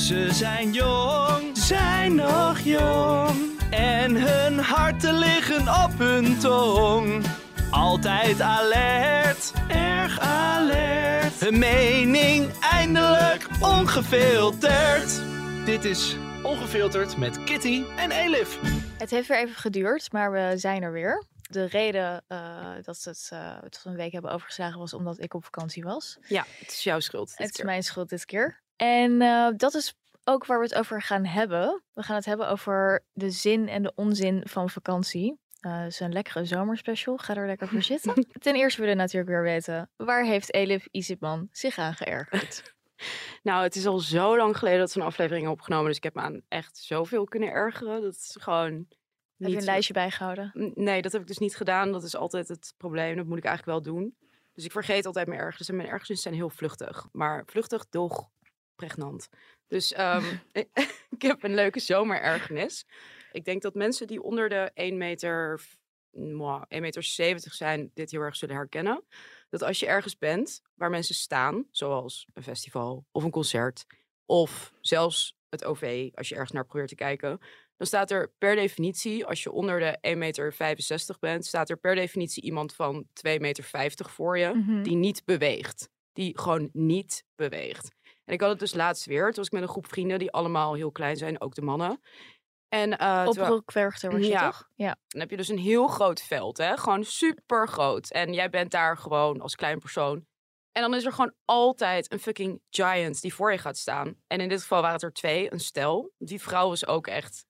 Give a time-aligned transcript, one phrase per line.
[0.00, 3.60] Ze zijn jong, zijn nog jong.
[3.70, 7.24] En hun harten liggen op hun tong.
[7.70, 11.40] Altijd alert, erg alert.
[11.40, 15.22] Hun mening eindelijk ongefilterd.
[15.64, 18.58] Dit is Ongefilterd met Kitty en Elif.
[18.98, 21.24] Het heeft weer even geduurd, maar we zijn er weer.
[21.50, 25.44] De reden uh, dat het uh, tot een week hebben overgeslagen was omdat ik op
[25.44, 26.18] vakantie was.
[26.28, 27.32] Ja, het is jouw schuld.
[27.34, 28.60] Het is mijn schuld dit keer.
[28.80, 29.94] En uh, dat is
[30.24, 31.82] ook waar we het over gaan hebben.
[31.92, 35.38] We gaan het hebben over de zin en de onzin van vakantie.
[35.60, 37.16] Uh, het is een lekkere zomerspecial.
[37.16, 38.26] Ga er lekker voor zitten.
[38.38, 39.90] Ten eerste willen we natuurlijk weer weten...
[39.96, 42.74] waar heeft Elif Isipman zich aan geërgerd?
[43.42, 45.86] nou, het is al zo lang geleden dat een aflevering opgenomen.
[45.86, 48.02] Dus ik heb me aan echt zoveel kunnen ergeren.
[48.02, 48.72] Dat is gewoon...
[48.74, 48.88] Niet...
[49.36, 50.72] Heb je een lijstje bijgehouden?
[50.74, 51.92] Nee, dat heb ik dus niet gedaan.
[51.92, 53.16] Dat is altijd het probleem.
[53.16, 54.16] Dat moet ik eigenlijk wel doen.
[54.54, 55.68] Dus ik vergeet altijd mijn ergernis.
[55.68, 57.08] En mijn ergernis zijn heel vluchtig.
[57.12, 58.30] Maar vluchtig, doch
[58.80, 59.28] pregnant.
[59.66, 60.40] Dus um,
[61.10, 62.86] ik heb een leuke zomerergernis.
[63.32, 65.60] Ik denk dat mensen die onder de 1 meter,
[66.12, 69.04] 1 meter 70 zijn, dit heel erg zullen herkennen.
[69.48, 73.86] Dat als je ergens bent waar mensen staan, zoals een festival of een concert,
[74.26, 77.40] of zelfs het OV, als je ergens naar probeert te kijken,
[77.76, 81.94] dan staat er per definitie, als je onder de 1,65 meter bent, staat er per
[81.94, 84.82] definitie iemand van 2,50 meter voor je, mm -hmm.
[84.82, 85.88] die niet beweegt.
[86.12, 87.90] Die gewoon niet beweegt.
[88.30, 89.24] En ik had het dus laatst weer.
[89.24, 92.00] Toen was ik met een groep vrienden die allemaal heel klein zijn, ook de mannen.
[92.68, 94.68] En, uh, Op Roekwerchter was je ja, toch?
[94.74, 94.96] Ja.
[95.08, 96.76] Dan heb je dus een heel groot veld, hè?
[96.76, 98.10] Gewoon super groot.
[98.10, 100.26] En jij bent daar gewoon als klein persoon.
[100.72, 104.16] En dan is er gewoon altijd een fucking giant die voor je gaat staan.
[104.26, 106.12] En in dit geval waren het er twee, een stel.
[106.18, 107.44] Die vrouw was ook echt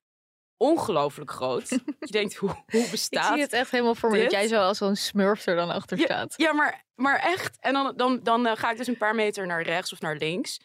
[0.56, 1.68] ongelooflijk groot.
[1.98, 4.60] je denkt, hoe, hoe bestaat Ik zie het echt helemaal voor me, dat jij zo
[4.60, 6.34] als zo'n smurf er dan achter ja, staat.
[6.36, 7.56] Ja, maar, maar echt.
[7.60, 10.16] En dan, dan, dan uh, ga ik dus een paar meter naar rechts of naar
[10.16, 10.60] links.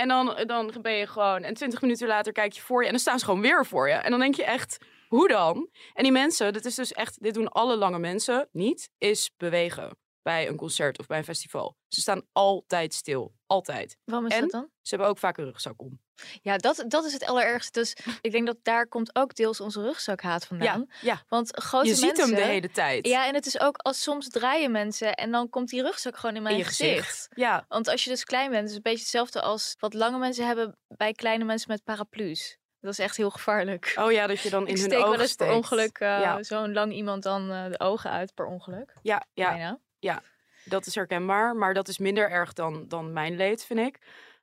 [0.00, 1.42] En dan, dan ben je gewoon...
[1.42, 3.88] En twintig minuten later kijk je voor je en dan staan ze gewoon weer voor
[3.88, 3.94] je.
[3.94, 4.78] En dan denk je echt,
[5.08, 5.68] hoe dan?
[5.92, 7.22] En die mensen, dit is dus echt...
[7.22, 11.76] Dit doen alle lange mensen niet, is bewegen bij een concert of bij een festival.
[11.88, 13.34] Ze staan altijd stil.
[13.46, 13.96] Altijd.
[14.04, 14.68] Waarom is en dat dan?
[14.82, 16.00] Ze hebben ook vaak een rugzak om.
[16.42, 17.78] Ja, dat, dat is het allerergste.
[17.78, 20.86] Dus ik denk dat daar komt ook deels onze rugzakhaat vandaan.
[20.88, 21.22] Ja, ja.
[21.28, 22.08] Want grote je mensen...
[22.08, 23.06] ziet hem de hele tijd.
[23.06, 26.36] Ja, en het is ook als soms draaien mensen en dan komt die rugzak gewoon
[26.36, 27.06] in mijn in gezicht.
[27.06, 27.28] gezicht.
[27.34, 27.64] Ja.
[27.68, 30.46] Want als je dus klein bent, is het een beetje hetzelfde als wat lange mensen
[30.46, 32.58] hebben bij kleine mensen met paraplu's.
[32.80, 33.92] Dat is echt heel gevaarlijk.
[33.98, 36.08] Oh ja, dat je dan in ik hun steek ogen wel eens per ongeluk uh,
[36.08, 36.42] Ja.
[36.42, 38.94] zo'n lang iemand dan uh, de ogen uit per ongeluk.
[39.02, 39.78] Ja, ja, Bijna.
[39.98, 40.22] ja,
[40.64, 41.56] dat is herkenbaar.
[41.56, 43.98] Maar dat is minder erg dan, dan mijn leed, vind ik.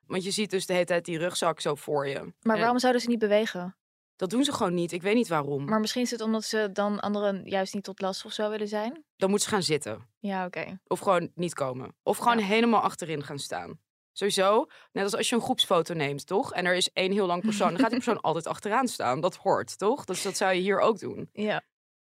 [0.08, 2.32] Want je ziet dus de hele tijd die rugzak zo voor je.
[2.42, 3.76] Maar En waarom zouden ze niet bewegen?
[4.16, 4.92] Dat doen ze gewoon niet.
[4.92, 5.64] Ik weet niet waarom.
[5.64, 8.68] Maar misschien is het omdat ze dan anderen juist niet tot last of zo willen
[8.68, 9.04] zijn?
[9.16, 10.08] Dan moeten ze gaan zitten.
[10.18, 10.80] Ja, oké.
[10.86, 11.94] Of gewoon niet komen.
[12.02, 12.44] Of gewoon Ja.
[12.44, 13.80] helemaal achterin gaan staan.
[14.12, 16.52] Sowieso, net als als je een groepsfoto neemt, toch?
[16.52, 19.20] En er is één heel lang persoon, dan gaat die persoon altijd achteraan staan.
[19.20, 20.04] Dat hoort, toch?
[20.04, 21.28] Dus dat zou je hier ook doen.
[21.32, 21.62] Ja.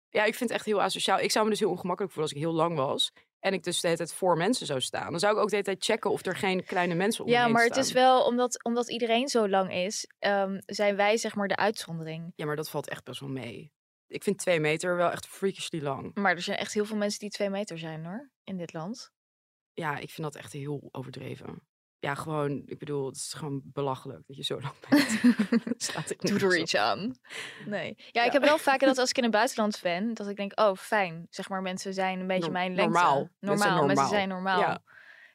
[0.08, 1.18] Ja, ik vind het echt heel asociaal.
[1.20, 3.12] Ik zou me dus heel ongemakkelijk voelen als ik heel lang was.
[3.40, 5.10] En ik dus de hele tijd voor mensen zou staan.
[5.10, 7.48] Dan zou ik ook de hele tijd checken of er geen kleine mensen om Ja,
[7.48, 11.48] maar het is wel omdat, omdat iedereen zo lang is, ehm, zijn wij zeg maar
[11.48, 12.32] de uitzondering.
[12.36, 13.72] Ja, maar dat valt echt best wel mee.
[14.06, 16.14] Ik vind twee meter wel echt freakishly lang.
[16.14, 19.12] Maar er zijn echt heel veel mensen die twee meter zijn hoor, in dit land.
[19.72, 21.68] Ja, ik vind dat echt heel overdreven.
[22.00, 25.20] Ja, gewoon, ik bedoel, het is gewoon belachelijk dat je zo lang bent.
[26.40, 27.14] Doe er iets aan.
[27.66, 27.94] Nee.
[28.10, 30.60] Ja, ik heb wel vaker dat als ik in het buitenland ben, dat ik denk,
[30.60, 32.92] oh fijn, zeg maar mensen zijn een beetje mijn lengte.
[32.92, 33.14] normaal.
[33.16, 34.08] Zijn Normaal, mensen normaal.
[34.08, 34.60] zijn normaal.
[34.60, 34.82] Ja.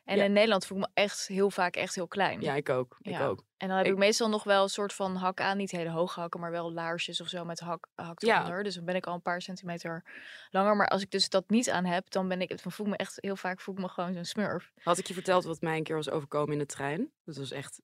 [0.05, 0.23] En Ja.
[0.23, 2.41] in Nederland voel ik me echt heel vaak echt heel klein.
[2.41, 2.97] Ja, ik ook.
[3.01, 3.43] Ik ook.
[3.65, 5.57] En dan heb ik, Ik- meestal nog wel een soort van hak aan.
[5.57, 8.38] Niet hele hoge hakken, maar wel laarsjes of zo met hak, hak Ja.
[8.39, 8.63] eronder.
[8.63, 10.03] Dus dan ben ik al een paar centimeter
[10.51, 10.75] langer.
[10.75, 12.97] Maar als ik dus dat niet aan heb, dan ben ik, dan voel ik me
[12.97, 14.71] echt heel vaak voel ik me gewoon zo'n smurf.
[14.83, 17.12] Had ik je verteld wat mij een keer was overkomen in de trein?
[17.23, 17.81] Dat was echt,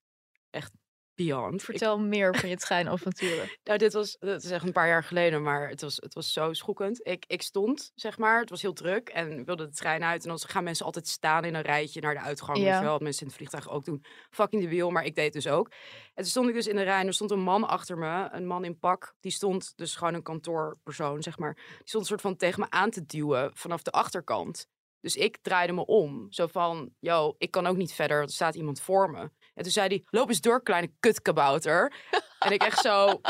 [0.50, 0.72] echt
[1.16, 1.54] beyond.
[1.54, 3.50] Ik- Vertel meer van je treinavonturen.
[3.64, 6.34] nou, dit was, dat is echt een paar jaar geleden, maar het was, het was
[6.34, 7.08] zo schokkend.
[7.08, 10.24] Ik, ik stond, zeg maar, het was heel druk en wilde de trein uit.
[10.24, 12.58] En dan gaan mensen altijd staan in een rijtje naar de uitgang.
[12.58, 12.82] Ja.
[12.82, 14.04] wel, wat mensen in het vliegtuig ook doen.
[14.30, 15.70] Fucking de wiel, maar ik deed dus ook.
[16.14, 18.28] En toen stond ik dus in de rij en er stond een man achter me,
[18.32, 19.14] een man in pak.
[19.20, 21.54] Die stond dus gewoon een kantoorpersoon, zeg maar.
[21.56, 24.68] Die stond een soort van tegen me aan te duwen vanaf de achterkant.
[25.00, 26.28] Dus ik draaide me om.
[26.30, 29.30] Zo van, yo, ik kan ook niet verder, er staat iemand voor me.
[29.62, 31.94] En En toen zei hij, loop eens door, kleine kutkabouter.
[32.46, 33.22] en ik echt zo...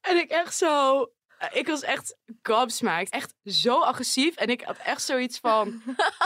[0.00, 1.06] En ik echt zo...
[1.52, 3.10] Ik was echt gobsmacked.
[3.12, 4.36] Echt zo agressief.
[4.36, 5.82] En ik had echt zoiets van...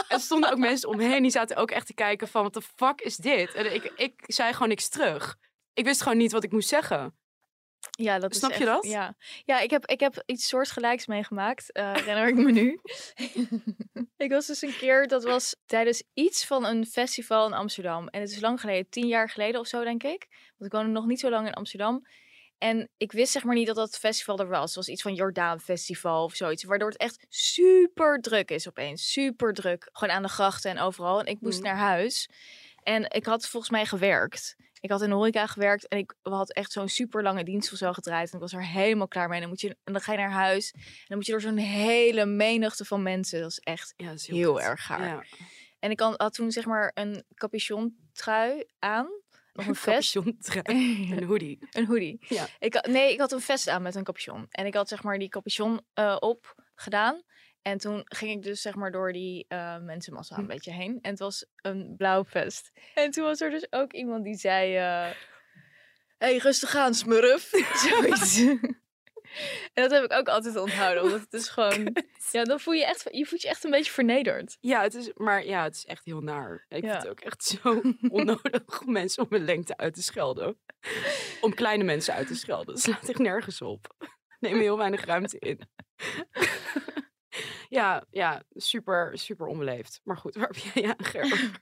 [0.07, 2.43] Er stonden ook mensen omheen die zaten ook echt te kijken van...
[2.43, 3.53] Wat de fuck is dit?
[3.53, 5.37] En ik, ik zei gewoon niks terug.
[5.73, 7.17] Ik wist gewoon niet wat ik moest zeggen.
[8.01, 8.85] Ja, dat Snap is je echt- dat?
[8.91, 9.15] Ja,
[9.45, 12.79] ja ik, heb, ik heb iets soortgelijks meegemaakt, eh herinner ik me nu.
[14.25, 18.07] ik was dus een keer, dat was tijdens iets van een festival in Amsterdam.
[18.07, 20.27] En het is lang geleden, tien jaar geleden of zo denk ik.
[20.57, 22.05] Want ik woonde nog niet zo lang in Amsterdam.
[22.57, 24.65] En ik wist zeg maar niet dat dat festival er was.
[24.65, 26.63] Het was iets van Jordaan Festival of zoiets.
[26.63, 29.11] Waardoor het echt super druk is opeens.
[29.11, 29.89] Super druk.
[29.91, 31.19] Gewoon aan de grachten en overal.
[31.19, 31.67] En ik moest Mhm.
[31.67, 32.29] naar huis.
[32.83, 34.55] En ik had volgens mij gewerkt.
[34.81, 37.77] Ik had in de horeca gewerkt en ik had echt zo'n super lange dienst of
[37.77, 38.27] zo gedraaid.
[38.29, 39.35] En ik was er helemaal klaar mee.
[39.35, 40.71] En dan, moet je, en dan ga je naar huis.
[40.73, 43.41] En dan moet je door zo'n hele menigte van mensen.
[43.41, 45.05] Dat is echt Ja, dat is heel erg gaar.
[45.07, 45.23] Ja.
[45.79, 49.07] En ik had, toen zeg maar een capuchon trui aan.
[49.53, 50.11] Nog een vest.
[50.13, 51.11] Capuchon-trui.
[51.17, 51.59] Een hoodie.
[51.71, 52.25] Een hoodie.
[52.27, 52.47] Ja.
[52.59, 54.45] Ik, had- nee, ik had een vest aan met een capuchon.
[54.49, 57.21] En ik had zeg maar die capuchon eh, op gedaan.
[57.61, 60.41] En toen ging ik dus zeg maar door die eh, mensenmassa Hm.
[60.41, 60.99] een beetje heen.
[61.01, 62.71] En het was een blauw vest.
[62.93, 64.75] En toen was er dus ook iemand die zei...
[64.75, 65.09] eh
[66.17, 67.49] hey, rustig aan, smurf.
[67.89, 68.37] Zoiets.
[69.73, 71.03] en dat heb ik ook altijd onthouden.
[71.03, 71.95] Omdat het is gewoon...
[72.31, 73.07] Ja, dan voel je echt...
[73.11, 74.57] Je voelt je echt een beetje vernederd.
[74.59, 76.65] Ja, het is, maar ja, het is echt heel naar.
[76.69, 76.89] Ik Ja.
[76.91, 80.59] vind het ook echt zo onnodig om mensen om mijn lengte uit te schelden.
[81.41, 82.73] Om kleine mensen uit te schelden.
[82.73, 83.95] Dat slaat echt nergens op.
[84.39, 85.61] Neem heel weinig ruimte in.
[87.69, 90.01] Ja, ja, super, super onbeleefd.
[90.03, 91.59] Maar goed, waar heb jij je aan geërgerd?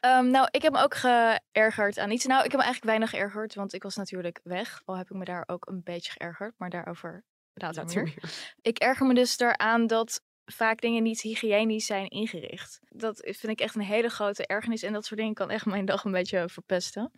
[0.00, 2.26] Ehm, nou, ik heb me ook geërgerd aan iets.
[2.26, 4.82] Nou, ik heb me eigenlijk weinig geërgerd, want ik was natuurlijk weg.
[4.84, 8.14] Al heb ik me daar ook een beetje geërgerd, maar daarover later meer.
[8.60, 12.80] Ik erger me dus eraan dat vaak dingen niet hygiënisch zijn ingericht.
[12.88, 15.84] Dat vind ik echt een hele grote ergernis en dat soort dingen kan echt mijn
[15.84, 17.12] dag een beetje verpesten.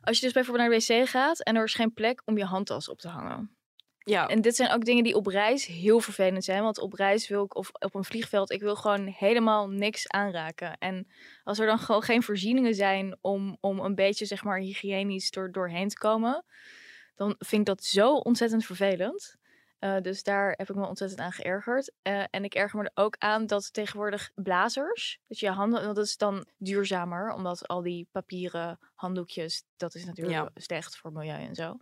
[0.00, 2.44] Als je dus bijvoorbeeld naar de wc gaat en er is geen plek om je
[2.44, 3.56] handtas op te hangen.
[4.04, 6.62] Ja, En dit zijn ook dingen die op reis heel vervelend zijn.
[6.62, 10.78] Want op reis wil ik, of op een vliegveld, ik wil gewoon helemaal niks aanraken.
[10.78, 11.06] En
[11.44, 15.52] als er dan gewoon geen voorzieningen zijn om, om een beetje, zeg maar, hygiënisch door,
[15.52, 16.44] doorheen te komen,
[17.14, 19.36] dan vind ik dat zo ontzettend vervelend.
[19.78, 21.92] Eh, dus daar heb ik me ontzettend aan geërgerd.
[22.02, 25.96] Eh, en ik erger me er ook aan dat tegenwoordig blazers, dat je handen, want
[25.96, 30.50] dat is dan duurzamer, omdat al die papieren handdoekjes, dat is natuurlijk Ja.
[30.54, 31.76] slecht voor milieu en zo.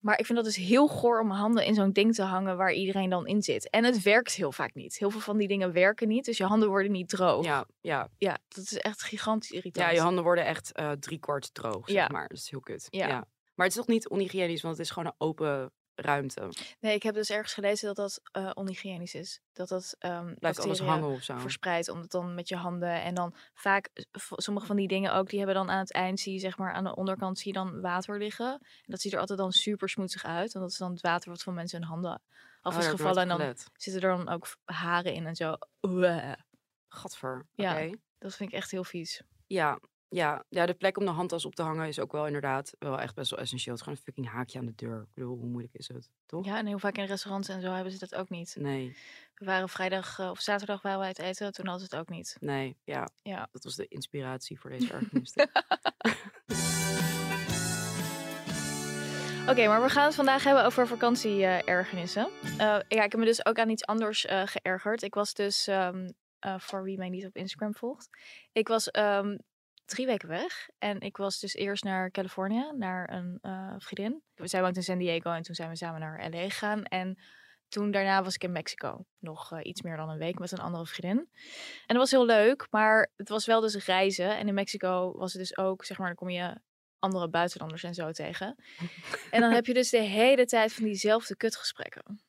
[0.00, 2.56] Maar ik vind dat dus heel goor om mijn handen in zo'n ding te hangen
[2.56, 3.70] waar iedereen dan in zit.
[3.70, 4.98] En het werkt heel vaak niet.
[4.98, 7.44] Heel veel van die dingen werken niet, dus je handen worden niet droog.
[7.44, 8.08] ja, ja.
[8.18, 9.86] Ja, dat is echt gigantisch irritant.
[9.86, 12.28] ja, je handen worden echt eh driekwart droog, zeg maar.
[12.28, 12.86] Dat is heel kut.
[12.90, 13.06] Ja.
[13.08, 13.24] Ja.
[13.54, 16.48] Maar het is toch niet onhygiënisch, want het is gewoon een open ruimte.
[16.80, 19.40] Nee, ik heb dus ergens gelezen dat dat eh onhygiënisch is.
[19.52, 21.38] Dat dat ehm Blijft alles hangen of zo.
[21.38, 24.02] verspreidt, omdat dan met je handen en dan vaak eh,
[24.36, 26.72] sommige van die dingen ook, die hebben dan aan het eind zie je zeg maar
[26.72, 28.52] aan de onderkant zie je dan water liggen.
[28.52, 31.30] En dat ziet er altijd dan super smoetsig uit, want dat is dan het water
[31.30, 32.22] wat van mensen hun handen
[32.60, 33.66] af Oh, is gevallen en dan gelet.
[33.76, 35.54] zitten er dan ook haren in en zo.
[35.80, 36.32] Uah.
[36.88, 37.46] Gadver.
[37.54, 37.90] Ja.
[38.18, 39.22] Dat vind ik echt heel vies.
[39.46, 39.78] Ja,
[40.10, 43.00] ja, ja, de plek om de handtas op te hangen is ook wel inderdaad wel
[43.00, 43.74] echt best wel essentieel.
[43.74, 45.00] Het is gewoon een fucking haakje aan de deur.
[45.00, 46.10] Ik bedoel, hoe moeilijk is het?
[46.26, 46.44] Toch?
[46.44, 48.56] Ja, en heel vaak in restaurants en zo hebben ze dat ook niet.
[48.58, 48.96] Nee,
[49.34, 52.08] We waren vrijdag eh, of zaterdag waren wij uit eten, toen hadden ze het ook
[52.16, 52.36] niet.
[52.40, 53.08] nee, ja.
[53.22, 53.48] Ja.
[53.52, 55.34] Dat was de inspiratie voor deze ergernis.
[59.48, 62.28] Oké, maar we gaan het vandaag hebben over vakantie-ergernissen.
[62.58, 65.02] ja, ik heb me dus ook aan iets anders eh, geërgerd.
[65.02, 68.08] Ik was dus, ehm, eh, voor wie mij niet op Instagram volgt,
[68.52, 69.36] ik was ehm,
[69.90, 70.68] drie weken weg.
[70.78, 74.22] En ik was dus eerst naar Californië, naar een eh, vriendin.
[74.34, 76.84] Zij woont in San Diego en toen zijn we samen naar LA gegaan.
[76.84, 77.18] En
[77.68, 79.04] toen daarna was ik in Mexico.
[79.18, 81.18] Nog eh, iets meer dan een week met een andere vriendin.
[81.86, 84.38] En dat was heel leuk, maar het was wel dus reizen.
[84.38, 86.60] En in Mexico was het dus ook, zeg maar, dan kom je
[86.98, 88.56] andere buitenlanders en zo tegen.
[89.30, 92.20] En dan heb je dus de hele tijd van diezelfde kutgesprekken.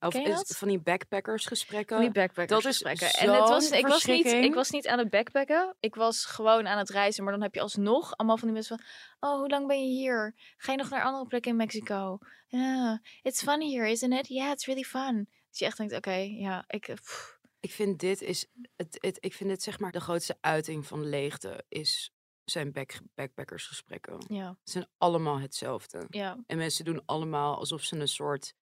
[0.00, 1.96] Of is het van die backpackersgesprekken.
[1.96, 4.98] Van die backpackers dat is En het was, ik, was niet, ik was niet aan
[4.98, 5.76] het backpacken.
[5.80, 7.24] Ik was gewoon aan het reizen.
[7.24, 8.86] Maar dan heb je alsnog allemaal van die mensen van...
[9.30, 10.34] Oh, hoe lang ben je hier?
[10.56, 12.18] Ga je nog naar andere plekken in Mexico?
[12.46, 14.28] Ja, it's fun here, isn't it?
[14.28, 15.28] Yeah, it's really fun.
[15.48, 16.88] Dat je echt denkt, oké, ja, ik...
[16.88, 20.36] eh, pff, Ik vind dit is het, het, ik vind dit zeg maar de grootste
[20.40, 22.12] uiting van leegte is
[22.44, 24.24] zijn back, backpackersgesprekken.
[24.28, 26.06] ja, Het zijn allemaal hetzelfde.
[26.08, 28.54] ja, En mensen doen allemaal alsof ze een soort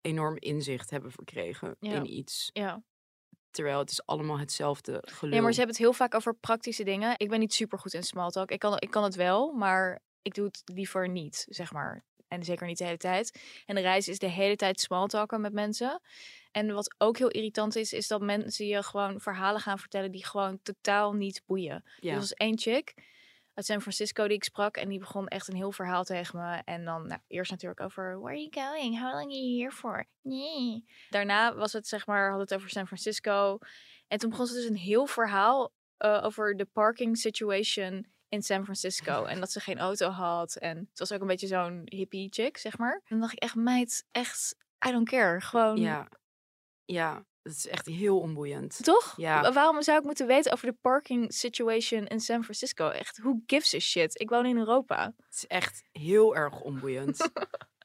[0.00, 1.94] enorm inzicht hebben verkregen Ja.
[1.94, 2.50] in iets.
[2.52, 2.82] ja.
[3.50, 5.34] Terwijl het is allemaal hetzelfde gelul.
[5.34, 7.14] Ja, maar ze hebben het heel vaak over praktische dingen.
[7.16, 8.50] Ik ben niet super goed in small talk.
[8.50, 12.04] Ik kan, ik kan het wel, maar ik doe het liever niet, zeg maar.
[12.28, 13.40] En zeker niet de hele tijd.
[13.66, 16.00] En de reis is de hele tijd small talken met mensen.
[16.50, 20.24] En wat ook heel irritant is, is dat mensen je gewoon verhalen gaan vertellen die
[20.26, 21.84] gewoon totaal niet boeien.
[22.00, 22.12] Ja.
[22.12, 22.94] Er was één chick
[23.54, 26.62] uit San Francisco die ik sprak en die begon echt een heel verhaal tegen me.
[26.64, 28.98] En dan nou, eerst natuurlijk over, where are you going?
[28.98, 30.06] How long are you here for?
[30.22, 30.84] Nee.
[31.10, 33.58] Daarna was het zeg maar, had het over San Francisco.
[34.08, 38.62] En toen begon ze dus een heel verhaal eh, over de parking situation in San
[38.62, 39.24] Francisco.
[39.24, 40.56] En dat ze geen auto had.
[40.56, 42.94] En het was ook een beetje zo'n hippie chick, zeg maar.
[42.94, 44.56] En dan dacht ik echt, meid, echt,
[44.88, 45.40] I don't care.
[45.40, 46.08] Gewoon, Ja.
[46.84, 48.84] Ja, het is echt heel onboeiend.
[48.84, 49.14] toch?
[49.16, 49.40] Ja.
[49.42, 52.88] Wa- Waarom zou ik moeten weten over de parking situation in San Francisco?
[52.88, 54.20] Echt, who gives a shit?
[54.20, 55.04] Ik woon in Europa.
[55.16, 57.16] Het is echt heel erg onboeiend.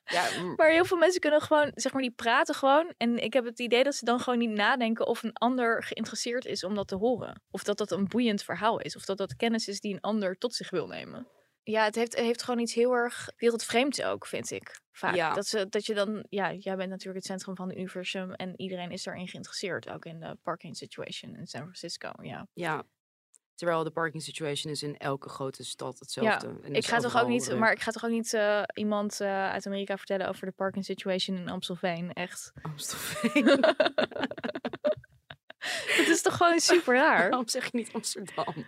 [0.06, 2.94] ja, mm, Maar heel veel mensen kunnen gewoon, zeg maar, die praten gewoon.
[2.98, 6.46] En ik heb het idee dat ze dan gewoon niet nadenken of een ander geïnteresseerd
[6.46, 7.42] is om dat te horen.
[7.52, 8.96] Of dat dat een boeiend verhaal is.
[8.96, 11.28] Of dat dat kennis is die een ander tot zich wil nemen.
[11.68, 14.80] Ja, het heeft, heeft gewoon iets heel erg wereldvreemds ook, vind ik.
[14.92, 15.16] Vaak.
[15.16, 15.34] Ja.
[15.34, 18.34] Dat, ze, dat je dan, ja, jij bent natuurlijk het centrum van het universum.
[18.34, 19.90] En iedereen is daarin geïnteresseerd.
[19.90, 22.12] Ook in de parking situation in San Francisco.
[22.22, 22.48] Ja.
[22.54, 22.84] ja.
[23.56, 26.60] Terwijl de parking situation is in elke grote stad hetzelfde.
[26.64, 27.60] En Ik ga toch ook niet, druk.
[27.60, 30.86] maar ik ga toch ook niet eh, iemand eh, uit Amerika vertellen over de parking
[30.86, 32.14] situation in Amstelveen.
[32.14, 32.52] Echt.
[32.62, 33.48] Amstelveen.
[35.98, 37.30] Het is toch gewoon super raar?
[37.30, 38.66] Waarom zeg je niet Amsterdam?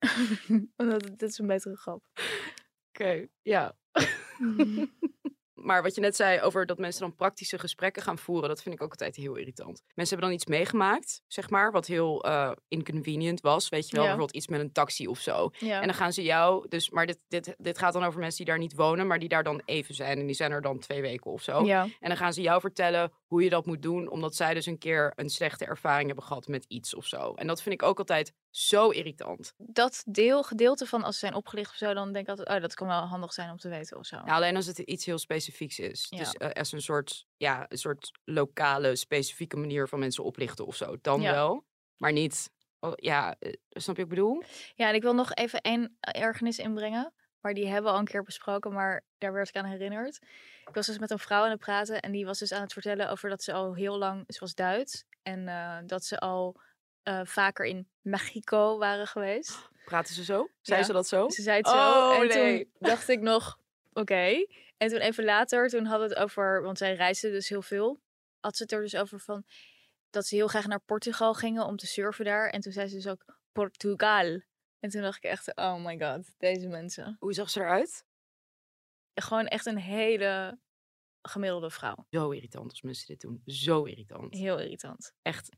[0.76, 2.02] Omdat het, dit is een betere grap.
[2.88, 3.76] Oké, ja.
[5.54, 8.74] Maar wat je net zei over dat mensen dan praktische gesprekken gaan voeren, dat vind
[8.74, 9.82] ik ook altijd heel irritant.
[9.94, 13.68] Mensen hebben dan iets meegemaakt, zeg maar, wat heel eh, inconvenient was.
[13.68, 14.10] Weet je wel, Ja.
[14.10, 15.50] bijvoorbeeld iets met een taxi of zo.
[15.58, 15.80] Ja.
[15.80, 18.46] En dan gaan ze jou, dus, maar dit, dit, dit gaat dan over mensen die
[18.46, 20.18] daar niet wonen, maar die daar dan even zijn.
[20.18, 21.64] En die zijn er dan twee weken of zo.
[21.64, 21.82] ja.
[21.82, 24.78] En dan gaan ze jou vertellen hoe je dat moet doen, omdat zij dus een
[24.78, 27.34] keer een slechte ervaring hebben gehad met iets of zo.
[27.34, 29.52] En dat vind ik ook altijd zo irritant.
[29.56, 32.60] Dat deel, gedeelte van als ze zijn opgelicht of zo, dan denk ik altijd, oh,
[32.60, 34.16] dat kan wel handig zijn om te weten of zo.
[34.16, 36.06] Ja, alleen als het iets heel specifieks is.
[36.08, 36.18] Ja.
[36.18, 40.76] Dus eh, als een soort, ja, een soort lokale, specifieke manier van mensen oplichten of
[40.76, 40.96] zo.
[41.00, 41.32] Dan Ja.
[41.32, 41.64] wel.
[41.96, 44.42] Maar niet, oh, ja, eh, snap je wat ik bedoel?
[44.74, 47.12] Ja, en ik wil nog even één ergernis inbrengen.
[47.40, 50.18] Maar die hebben we al een keer besproken, maar daar werd ik aan herinnerd.
[50.66, 52.72] Ik was dus met een vrouw aan het praten en die was dus aan het
[52.72, 55.04] vertellen over dat ze al heel lang, ze was Duits.
[55.22, 56.60] En eh, dat ze al
[57.02, 59.68] eh, vaker in Mexico waren geweest.
[59.84, 60.48] Praten ze zo?
[60.60, 60.84] Zei Ja.
[60.86, 61.28] ze dat zo?
[61.28, 61.74] Ze zei het zo.
[61.74, 62.64] Oh, en nee.
[62.64, 63.58] toen dacht ik nog,
[63.92, 64.46] oké.
[64.76, 68.00] En toen even later, toen hadden we het over, want zij reisde dus heel veel.
[68.40, 69.44] Had ze het er dus over van
[70.10, 72.48] dat ze heel graag naar Portugal gingen om te surfen daar.
[72.50, 74.40] En toen zei ze dus ook Portugal.
[74.80, 77.16] En toen dacht ik echt, oh my god, deze mensen.
[77.18, 78.04] Hoe zag ze eruit?
[79.14, 80.58] Gewoon echt een hele
[81.22, 82.06] gemiddelde vrouw.
[82.10, 83.42] Zo irritant als mensen dit doen.
[83.46, 84.34] Zo irritant.
[84.34, 85.12] Heel irritant.
[85.22, 85.48] Echt.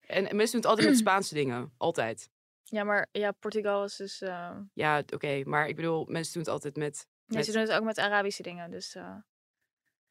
[0.00, 1.74] En, en mensen doen het altijd met Spaanse dingen.
[1.76, 2.30] Altijd.
[2.62, 4.20] Ja, maar ja, Portugal is dus...
[4.20, 5.42] eh Ja, oké.
[5.44, 7.06] maar ik bedoel, mensen doen het altijd met...
[7.26, 8.70] nee, met ze doen het ook met Arabische dingen.
[8.70, 9.16] Dus eh,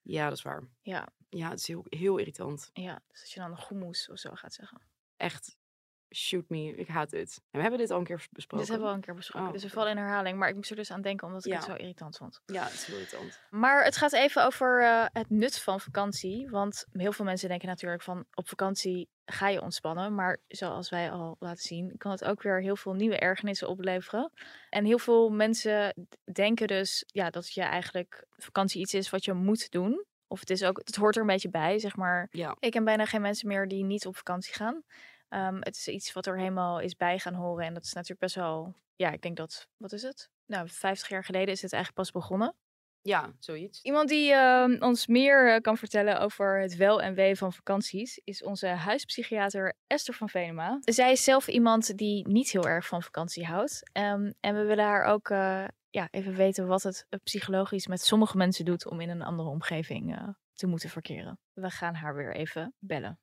[0.02, 0.68] Ja, dat is waar.
[0.82, 2.70] ja, Ja, het is heel, heel irritant.
[2.74, 4.82] ja, dus als je dan een hummus of zo gaat zeggen.
[5.18, 5.58] Echt.
[6.16, 6.76] Shoot me.
[6.76, 7.42] Ik haat dit.
[7.44, 8.58] En we hebben dit al een keer besproken.
[8.58, 9.48] Dit hebben we al een keer besproken.
[9.48, 10.38] Oh, dus we vallen in herhaling.
[10.38, 12.42] Maar ik moest er dus aan denken omdat ik het zo irritant vond.
[12.46, 13.40] Ja, het is heel irritant.
[13.50, 16.50] Maar het gaat even over eh, het nut van vakantie.
[16.50, 20.16] Want heel veel mensen denken natuurlijk van op vakantie ga je ontspannen.
[20.16, 24.32] Maar zoals wij al laten zien, kan het ook weer heel veel nieuwe ergernissen opleveren.
[24.70, 29.34] En heel veel mensen denken dus ja, dat je eigenlijk vakantie iets is wat je
[29.34, 30.06] moet doen.
[30.28, 32.28] Of het is ook, het hoort er een beetje bij, zeg maar.
[32.32, 32.56] Ja.
[32.60, 34.84] Ik ken bijna geen mensen meer die niet op vakantie gaan.
[35.36, 37.66] Ehm, het is iets wat er helemaal is bij gaan horen.
[37.66, 40.30] En dat is natuurlijk best wel, ja, ik denk dat, wat is het?
[40.46, 42.56] Nou, 50 jaar geleden is het eigenlijk pas begonnen.
[43.02, 43.82] Ja, zoiets.
[43.82, 48.22] Iemand die ehm, ons meer eh, kan vertellen over het wel en wee van vakanties
[48.24, 50.78] is onze huispsychiater Esther van Venema.
[50.82, 53.90] Zij is zelf iemand die niet heel erg van vakantie houdt.
[53.92, 58.02] Ehm, en we willen haar ook eh, ja, even weten wat het eh, psychologisch met
[58.02, 61.40] sommige mensen doet om in een andere omgeving te moeten verkeren.
[61.54, 63.20] We gaan haar weer even bellen.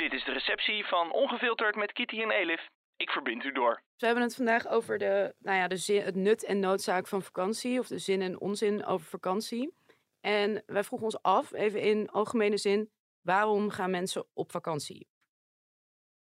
[0.00, 2.68] Dit is de receptie van Ongefilterd met Kitty en Elif.
[2.96, 3.82] Ik verbind u door.
[3.96, 7.22] We hebben het vandaag over de, nou ja, de zin, het nut en noodzaak van
[7.22, 7.78] vakantie.
[7.78, 9.74] Of de zin en onzin over vakantie.
[10.20, 12.90] En wij vroegen ons af, even in algemene zin,
[13.20, 15.08] waarom gaan mensen op vakantie?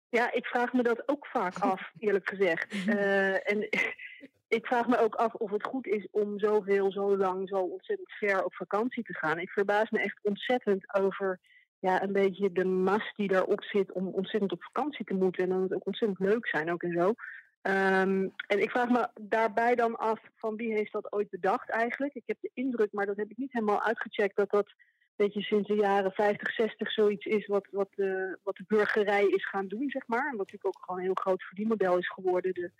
[0.08, 2.87] Ja, ik vraag me dat ook vaak af, eerlijk gezegd.
[2.87, 3.68] Eh, en
[4.58, 8.12] ik vraag me ook af of het goed is om zoveel, zo lang, zo ontzettend
[8.12, 9.38] ver op vakantie te gaan.
[9.38, 11.40] Ik verbaas me echt ontzettend over
[11.78, 15.42] ja, een beetje de mas die daarop zit om ontzettend op vakantie te moeten.
[15.42, 17.14] En dan het ook ontzettend leuk zijn ook en zo.
[17.62, 22.14] Ehm, en ik vraag me daarbij dan af van wie heeft dat ooit bedacht eigenlijk.
[22.14, 24.75] Ik heb de indruk, maar dat heb ik niet helemaal uitgecheckt, dat dat
[25.18, 29.49] beetje sinds de jaren 50, 60 zoiets is wat, wat, eh, wat de burgerij is
[29.49, 30.30] gaan doen, zeg maar.
[30.30, 32.54] En wat natuurlijk ook gewoon een heel groot verdienmodel is geworden.
[32.54, 32.70] De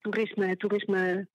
[0.00, 1.28] toerisme, toerisme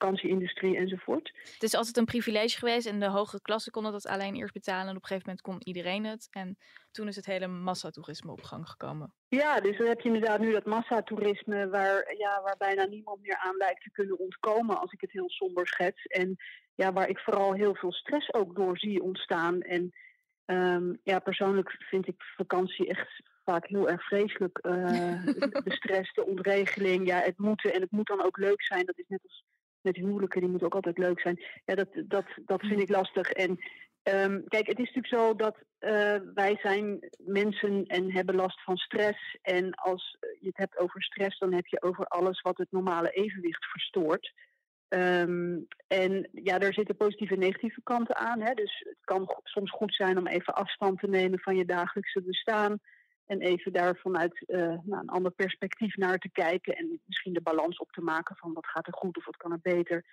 [0.00, 1.32] vakantieindustrie enzovoort.
[1.52, 4.88] Het is altijd een privilege geweest en de hogere klassen konden dat alleen eerst betalen.
[4.88, 6.28] En op een gegeven moment kon iedereen het.
[6.30, 6.58] En
[6.90, 9.12] toen is het hele massatoerisme op gang gekomen.
[9.28, 13.36] Ja, dus dan heb je inderdaad nu dat massatoerisme waar, ja, waar bijna niemand meer
[13.36, 16.06] aan lijkt te kunnen ontkomen, als ik het heel somber schets.
[16.06, 16.36] En
[16.74, 19.60] ja, waar ik vooral heel veel stress ook door zie ontstaan.
[19.60, 19.90] En
[20.44, 24.58] ehm, ja, persoonlijk vind ik vakantie echt vaak heel erg vreselijk.
[24.62, 25.24] Uh,
[25.66, 27.72] de stress, de ontregeling, ja, het moeten.
[27.74, 28.86] En het moet dan ook leuk zijn.
[28.86, 29.44] Dat is net als
[29.82, 31.44] met huwelijken, die moeten ook altijd leuk zijn.
[31.64, 33.30] Ja, dat, dat, dat vind ik lastig.
[33.30, 33.50] En
[34.02, 38.76] um, kijk, het is natuurlijk zo dat uh, wij zijn mensen en hebben last van
[38.76, 39.38] stress.
[39.42, 43.10] En als je het hebt over stress, dan heb je over alles wat het normale
[43.10, 44.32] evenwicht verstoort.
[44.88, 48.40] Um, en ja, daar zitten positieve en negatieve kanten aan.
[48.40, 48.54] Hè?
[48.54, 52.80] Dus het kan soms goed zijn om even afstand te nemen van je dagelijkse bestaan.
[53.30, 56.76] En even daar vanuit uh, nou, een ander perspectief naar te kijken.
[56.76, 59.52] En misschien de balans op te maken van wat gaat er goed of wat kan
[59.52, 60.04] er beter.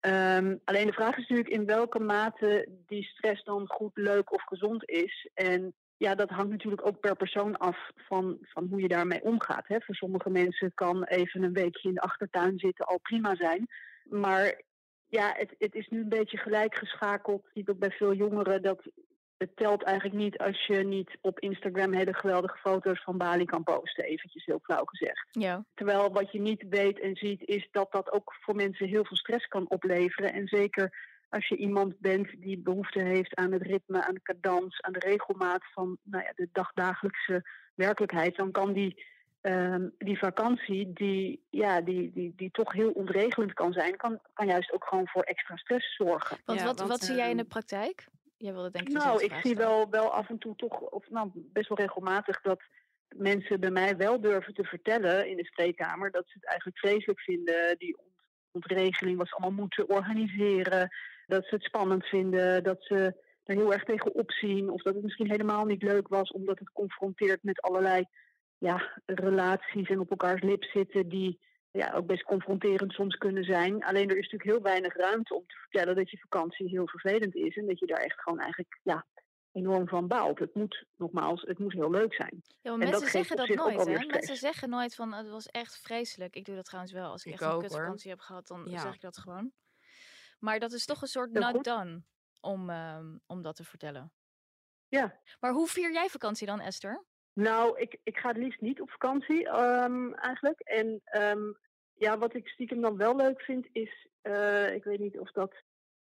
[0.00, 4.42] Um, alleen de vraag is natuurlijk in welke mate die stress dan goed, leuk of
[4.42, 5.30] gezond is.
[5.34, 9.68] En ja, dat hangt natuurlijk ook per persoon af van, van hoe je daarmee omgaat.
[9.68, 9.80] Hè.
[9.80, 13.66] Voor sommige mensen kan even een weekje in de achtertuin zitten al prima zijn.
[14.04, 14.62] Maar
[15.06, 17.48] ja, het, het is nu een beetje gelijk geschakeld.
[17.54, 18.90] Ziet ook bij veel jongeren dat
[19.40, 23.62] het telt eigenlijk niet als je niet op Instagram hele geweldige foto's van Bali kan
[23.62, 25.26] posten, eventjes heel flauw gezegd.
[25.30, 25.64] Ja.
[25.74, 29.16] Terwijl wat je niet weet en ziet is dat dat ook voor mensen heel veel
[29.16, 30.32] stress kan opleveren.
[30.32, 34.80] En zeker als je iemand bent die behoefte heeft aan het ritme, aan de cadans,
[34.80, 37.44] aan de regelmaat van nou ja, de dagdagelijkse
[37.74, 39.04] werkelijkheid, dan kan die,
[39.40, 44.46] um, die vakantie, die, ja, die, die, die toch heel ontregelend kan zijn, kan, kan
[44.46, 46.38] juist ook gewoon voor extra stress zorgen.
[46.44, 48.06] Want Ja, wat, want, wat zie jij in de ehm, praktijk?
[48.40, 51.30] Jij wilde denk ik Nou, ik zie wel, wel af en toe toch, of nou
[51.34, 52.60] best wel regelmatig, dat
[53.16, 57.20] mensen bij mij wel durven te vertellen in de spreekkamer dat ze het eigenlijk vreselijk
[57.20, 58.08] vinden, die ont-
[58.50, 60.90] ontregeling, wat ze allemaal moeten organiseren,
[61.26, 62.94] dat ze het spannend vinden, dat ze
[63.44, 66.72] er heel erg tegen opzien, of dat het misschien helemaal niet leuk was, omdat het
[66.72, 68.04] confronteert met allerlei
[68.58, 73.84] ja, relaties en op elkaars lip zitten die ja, ook best confronterend soms kunnen zijn.
[73.84, 77.34] Alleen er is natuurlijk heel weinig ruimte om te vertellen dat je vakantie heel vervelend
[77.34, 77.56] is.
[77.56, 79.06] En dat je daar echt gewoon eigenlijk ja,
[79.52, 80.38] enorm van baalt.
[80.38, 82.42] Het moet, nogmaals, het moet heel leuk zijn.
[82.44, 84.06] Ja, maar en mensen dat zeggen dat nooit, hè?
[84.06, 86.34] Mensen zeggen nooit van, het was echt vreselijk.
[86.36, 87.10] Ik doe dat trouwens wel.
[87.10, 87.60] Als ik, Ik echt een hoor.
[87.62, 88.78] kutvakantie heb gehad, dan Ja.
[88.78, 89.52] zeg ik dat gewoon.
[90.38, 91.64] Maar dat is toch een soort not goed.
[91.64, 92.02] done
[92.40, 94.12] om, ehm, om dat te vertellen.
[94.88, 95.20] Ja.
[95.40, 97.04] Maar hoe vier jij vakantie dan, Esther?
[97.32, 100.60] Nou, ik, ik ga het liefst niet op vakantie ehm, eigenlijk.
[100.60, 101.52] En ehm,
[101.94, 105.50] ja, wat ik stiekem dan wel leuk vind is, eh, ik weet niet of dat,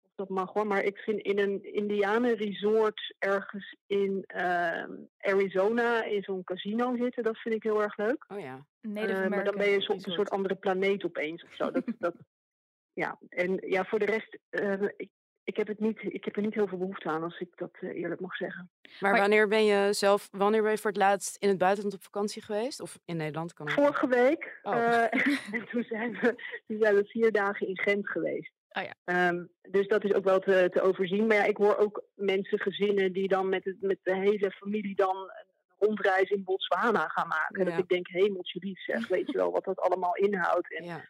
[0.02, 6.22] of dat mag hoor, maar ik vind in een indianenresort ergens in ehm, Arizona in
[6.22, 8.24] zo'n casino zitten, dat vind ik heel erg leuk.
[8.29, 8.66] Oh ja.
[8.81, 11.70] Eh, maar dan ben je op een soort andere planeet opeens of zo.
[11.70, 12.14] Dat, dat,
[13.02, 15.11] ja, en ja, voor de rest, eh, ik,
[15.46, 17.70] ik, heb het niet, ik heb er niet heel veel behoefte aan, als ik dat
[17.80, 18.70] eh, eerlijk mag zeggen.
[19.00, 22.02] Maar, wanneer ben je zelf, wanneer ben je voor het laatst in het buitenland op
[22.02, 22.80] vakantie geweest?
[22.80, 23.72] Of in Nederland kan ook.
[23.72, 24.61] Vorige week.
[24.62, 24.74] Oh.
[24.74, 25.02] eh,
[25.54, 26.35] en toen zijn, we,
[26.66, 28.52] toen zijn we vier dagen in Gent geweest.
[28.72, 28.94] Oh ja.
[29.04, 31.26] Ehm, dus dat is ook wel te, te overzien.
[31.26, 34.94] Maar ja, ik hoor ook mensen, gezinnen die dan met, het, met de hele familie
[34.94, 37.64] dan een rondreis in Botswana gaan maken.
[37.64, 37.70] Ja.
[37.70, 40.74] Dat ik denk, hemeltje lief zeg, weet je wel wat dat allemaal inhoudt.
[40.74, 41.04] En Ja,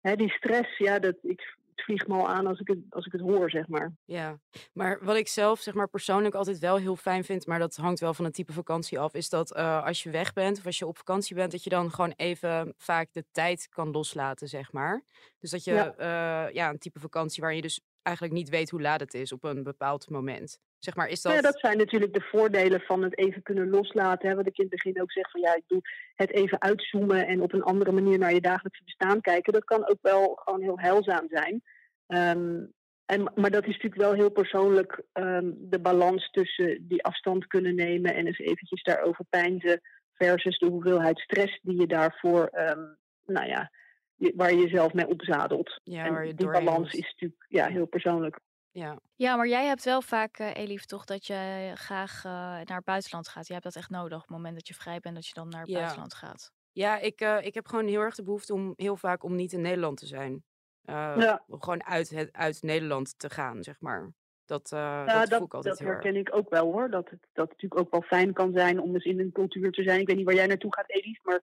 [0.00, 3.06] hè, die stress, ja, dat, ik, het vliegt me al aan als ik het, als
[3.06, 3.92] ik het hoor, zeg maar.
[4.04, 4.38] ja.
[4.72, 8.00] Maar wat ik zelf zeg maar persoonlijk altijd wel heel fijn vind, maar dat hangt
[8.00, 10.78] wel van het type vakantie af, is dat eh, als je weg bent of als
[10.78, 14.72] je op vakantie bent, dat je dan gewoon even vaak de tijd kan loslaten, zeg
[14.72, 15.04] maar.
[15.38, 16.48] Dus dat je Ja.
[16.52, 19.44] ja een type vakantie waar je dus eigenlijk niet weet hoe laat het is op
[19.44, 20.58] een bepaald moment.
[20.78, 21.32] Zeg maar, is dat...
[21.32, 24.28] Nou ja, dat zijn natuurlijk de voordelen van het even kunnen loslaten.
[24.28, 24.34] Hè?
[24.34, 25.80] Wat ik in het begin ook zeg van ja, ik doe
[26.14, 29.52] het even uitzoomen en op een andere manier naar je dagelijkse bestaan kijken.
[29.52, 31.62] Dat kan ook wel gewoon heel heilzaam zijn.
[32.06, 32.64] Ehm,
[33.06, 37.74] en, maar dat is natuurlijk wel heel persoonlijk ehm, de balans tussen die afstand kunnen
[37.74, 39.80] nemen en eens eventjes daarover peinzen
[40.14, 42.84] versus de hoeveelheid stress die je daarvoor, ehm,
[43.24, 43.70] nou ja,
[44.18, 45.80] je- waar je jezelf mee opzadelt.
[45.84, 46.94] ja, en waar je die doorheen balans moet.
[46.94, 48.38] is natuurlijk ja, heel persoonlijk.
[48.70, 48.98] Ja.
[49.14, 52.84] Ja, maar jij hebt wel vaak, eh Elif, toch dat je graag eh, naar het
[52.84, 53.46] buitenland gaat.
[53.46, 55.48] Je hebt dat echt nodig op het moment dat je vrij bent, dat je dan
[55.48, 55.76] naar het Ja.
[55.78, 56.52] buitenland gaat.
[56.72, 59.52] Ja, ik, eh, ik heb gewoon heel erg de behoefte om heel vaak om niet
[59.52, 60.44] in Nederland te zijn.
[60.84, 61.44] Eh, Ja.
[61.46, 64.12] om Gewoon uit, het, uit Nederland te gaan, zeg maar.
[64.44, 66.90] Dat, eh Ja, dat voel dat, ik altijd dat herken ik ook wel hoor.
[66.90, 69.82] Dat het, dat natuurlijk ook wel fijn kan zijn om eens in een cultuur te
[69.82, 70.00] zijn.
[70.00, 71.40] Ik weet niet waar jij naartoe gaat, Elif, maar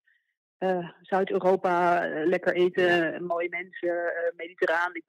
[0.58, 4.96] eh, Zuid-Europa, eh, lekker eten, eh, mooie mensen, mediterraan.
[4.96, 5.04] Ik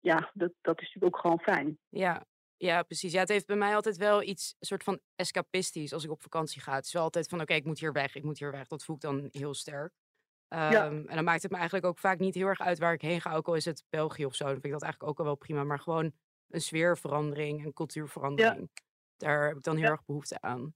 [0.00, 1.78] ja, dat, dat is natuurlijk ook gewoon fijn.
[1.88, 2.24] Ja,
[2.56, 3.12] ja, precies.
[3.12, 6.60] Ja, het heeft bij mij altijd wel iets soort van escapistisch als ik op vakantie
[6.62, 6.74] ga.
[6.74, 8.66] Het is wel altijd van, oké, ik moet hier weg, ik moet hier weg.
[8.66, 9.92] Dat voel ik dan heel sterk.
[10.48, 13.00] Ehm, En dan maakt het me eigenlijk ook vaak niet heel erg uit waar ik
[13.02, 13.34] heen ga.
[13.34, 14.44] Ook al is het België of zo.
[14.44, 15.64] Dan vind ik dat eigenlijk ook al wel prima.
[15.64, 16.12] Maar gewoon
[16.48, 18.70] een sfeerverandering, een cultuurverandering.
[19.16, 19.90] Daar heb ik dan heel Ja.
[19.90, 20.74] erg behoefte aan.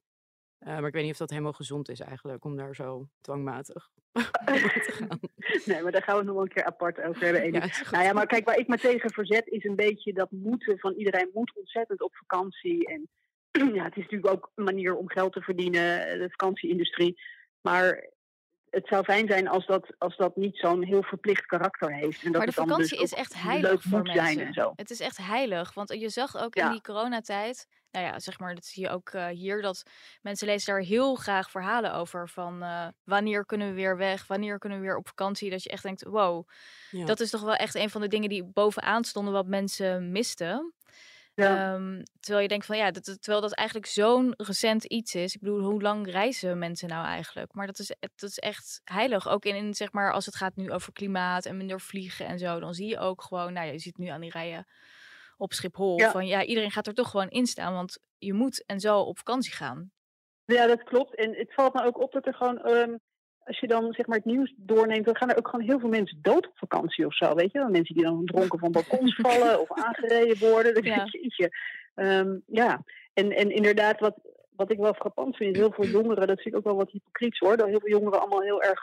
[0.59, 2.45] Eh, maar ik weet niet of dat helemaal gezond is eigenlijk.
[2.45, 3.91] Om daar zo dwangmatig
[4.87, 5.21] te gaan.
[5.65, 7.53] Nee, maar daar gaan we nog wel een keer apart over hebben.
[7.53, 7.67] Ja.
[7.91, 10.95] Nou ja, maar kijk, waar ik me tegen verzet is een beetje dat moeten van
[10.95, 12.87] iedereen moet ontzettend op vakantie.
[12.87, 13.09] En
[13.75, 17.21] ja, het is natuurlijk ook een manier om geld te verdienen, eh, de vakantieindustrie.
[17.61, 18.11] Maar
[18.77, 22.23] het zou fijn zijn als dat, als dat niet zo'n heel verplicht karakter heeft.
[22.23, 24.25] En dat Maar de het dan vakantie dus is echt leuk heilig voor moet zijn
[24.25, 24.47] mensen.
[24.47, 24.73] en zo.
[24.77, 25.75] Het is echt heilig.
[25.75, 29.09] Want je zag ook in die coronatijd, nou ja, zeg maar, dat zie je ook
[29.09, 29.83] eh, hier, dat
[30.23, 32.29] mensen lezen daar heel graag verhalen over.
[32.29, 34.27] Van eh, wanneer kunnen we weer weg?
[34.27, 35.51] Wanneer kunnen we weer op vakantie?
[35.51, 36.49] Dat je echt denkt, wow,
[36.91, 37.05] Ja.
[37.05, 40.75] dat is toch wel echt een van de dingen die bovenaan stonden wat mensen misten.
[41.37, 41.75] Ja.
[41.75, 45.35] Ehm, terwijl je denkt van ja, dat, terwijl dat eigenlijk zo'n recent iets is.
[45.35, 47.55] Ik bedoel, hoe lang reizen mensen nou eigenlijk?
[47.55, 49.29] Maar dat is, dat is echt heilig.
[49.29, 52.39] Ook in, in, zeg maar, als het gaat nu over klimaat en minder vliegen en
[52.39, 52.61] zo.
[52.61, 54.67] Dan zie je ook gewoon, nou ja, je ziet nu aan die rijen
[55.37, 55.99] op Schiphol.
[55.99, 56.11] Ja.
[56.11, 57.73] Van ja, iedereen gaat er toch gewoon in staan.
[57.73, 59.91] Want je moet en zo op vakantie gaan.
[60.45, 61.15] Ja, dat klopt.
[61.15, 62.97] En het valt me ook op dat er gewoon, ehm,
[63.47, 65.89] als je dan zeg maar het nieuws doorneemt, dan gaan er ook gewoon heel veel
[65.89, 67.35] mensen dood op vakantie of zo.
[67.35, 67.67] Weet je?
[67.71, 70.75] Mensen die dan dronken van balkons vallen of aangereden worden.
[70.75, 71.07] Dan Ja.
[71.11, 71.51] je.
[71.95, 72.83] Ehm, ja,
[73.15, 74.17] en, en inderdaad, wat,
[74.51, 76.91] wat ik wel frappant vind, is heel veel jongeren, dat vind ik ook wel wat
[76.91, 78.81] hypocriets hoor, dat heel veel jongeren allemaal heel erg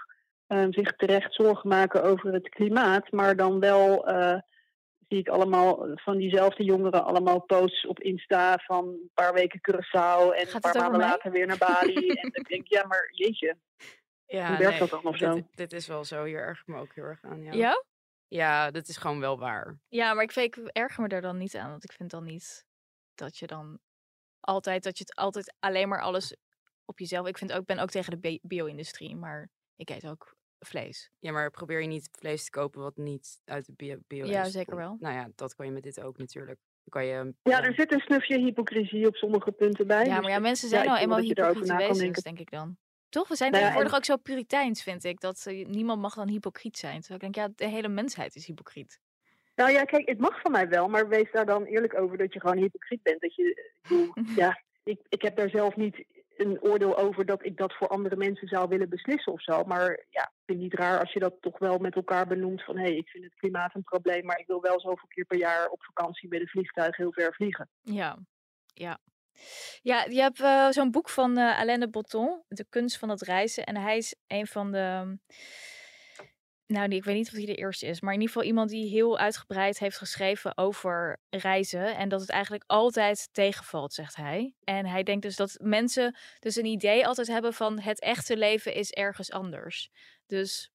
[0.48, 4.40] ehm, zich terecht zorgen maken over het klimaat, maar dan wel eh,
[5.08, 10.36] zie ik allemaal van diezelfde jongeren allemaal posts op Insta van een paar weken Curaçao
[10.36, 12.08] en Gaat een paar maanden later weer naar Bali.
[12.22, 13.56] en dan denk ik, ja, maar jeetje.
[14.34, 15.34] Ja, Hoe werkt nee, dat dan of zo?
[15.34, 16.24] Dit, dit is wel zo.
[16.24, 17.42] Hier erg ik me ook heel erg aan.
[17.44, 17.84] Ja, Ja?
[18.28, 19.80] ja dat is gewoon wel waar.
[19.88, 21.70] Ja, maar ik, vind, ik erger me daar dan niet aan.
[21.70, 22.66] Want ik vind dan niet
[23.16, 23.80] dat je dan
[24.40, 26.36] altijd, dat je het altijd alleen maar alles
[26.86, 27.28] op jezelf.
[27.28, 31.12] Ik vind ook, ben ook tegen de bi- bio-industrie, maar ik eet ook vlees.
[31.20, 34.44] Ja, maar probeer je niet vlees te kopen wat niet uit de bio, bio Ja,
[34.46, 34.98] zeker wel.
[35.00, 36.60] Nou ja, dat kan je met dit ook natuurlijk.
[36.84, 37.34] Dan kan je...
[37.44, 40.06] Ja, er zit een snufje hypocrisie op sommige punten bij.
[40.06, 42.24] Ja, dus maar ja, mensen ja, zijn nou vind eenmaal wezens, denken.
[42.24, 42.78] denk ik dan.
[43.14, 43.28] Toch?
[43.28, 45.20] We zijn Nou tegenwoordig ook zo puriteins, vind ik.
[45.20, 47.00] Dat eh, niemand mag dan hypocriet zijn.
[47.00, 49.00] Terwijl ik denk, ja, de hele mensheid is hypocriet.
[49.56, 52.34] Nou ja, kijk, het mag van mij wel, maar wees daar dan eerlijk over dat
[52.34, 53.22] je gewoon hypocriet bent.
[53.22, 53.72] Dat je,
[54.42, 56.06] ja, ik, ik heb daar zelf niet
[56.38, 59.64] een oordeel over dat ik dat voor andere mensen zou willen beslissen of zo.
[59.64, 62.64] Maar ja, ik vind het niet raar als je dat toch wel met elkaar benoemt
[62.64, 65.26] van hé, hey, ik vind het klimaat een probleem, maar ik wil wel zoveel keer
[65.26, 67.70] per jaar op vakantie met een vliegtuig heel ver vliegen.
[67.82, 68.18] Ja,
[68.74, 69.00] ja.
[69.82, 73.22] Ja, je hebt eh, zo'n boek van eh Alain de Botton, De kunst van het
[73.22, 73.64] reizen.
[73.64, 75.18] En hij is een van de...
[76.68, 78.70] Nou, die, ik weet niet of hij de eerste is, maar in ieder geval iemand
[78.70, 81.96] die heel uitgebreid heeft geschreven over reizen.
[81.96, 84.54] En dat het eigenlijk altijd tegenvalt, zegt hij.
[84.64, 88.74] En hij denkt dus dat mensen dus een idee altijd hebben van het echte leven
[88.74, 89.90] is ergens anders.
[90.26, 90.73] Dus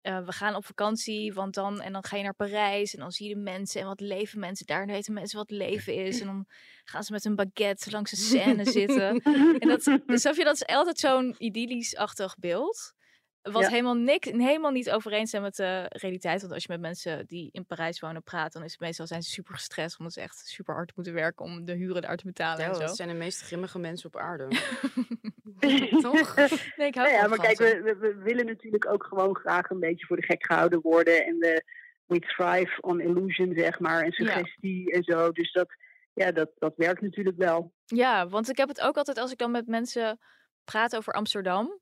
[0.00, 3.10] eh, we gaan op vakantie, want dan en dan ga je naar Parijs en dan
[3.10, 4.82] zie je de mensen en wat leven mensen daar.
[4.82, 6.20] En weten mensen wat leven is.
[6.20, 6.46] En dan
[6.84, 9.20] gaan ze met een baguette langs de scène zitten.
[9.58, 12.94] En dat, dus je, dat is altijd zo'n idyllisch-achtig beeld.
[13.42, 13.68] Wat Ja.
[13.68, 16.40] helemaal, niks, helemaal niet overeenstemt met de realiteit.
[16.40, 19.22] Want als je met mensen die in Parijs wonen praat, dan is het meestal zijn
[19.22, 19.98] ze super gestrest.
[19.98, 22.74] Omdat ze echt super hard moeten werken om de huren daar te betalen Ja, en
[22.74, 22.80] zo.
[22.80, 24.48] dat zijn de meest grimmige mensen op aarde.
[26.00, 26.36] Toch?
[26.76, 29.70] Nee, ik hou Nou ja, van maar kijk, we, we willen natuurlijk ook gewoon graag
[29.70, 31.26] een beetje voor de gek gehouden worden.
[31.26, 31.64] En we,
[32.06, 35.32] we thrive on illusion, zeg maar, en suggestie en zo.
[35.32, 35.74] Dus dat,
[36.14, 37.72] ja, dat, dat werkt natuurlijk wel.
[37.84, 40.18] Ja, want ik heb het ook altijd als ik dan met mensen
[40.64, 41.80] praat over Amsterdam.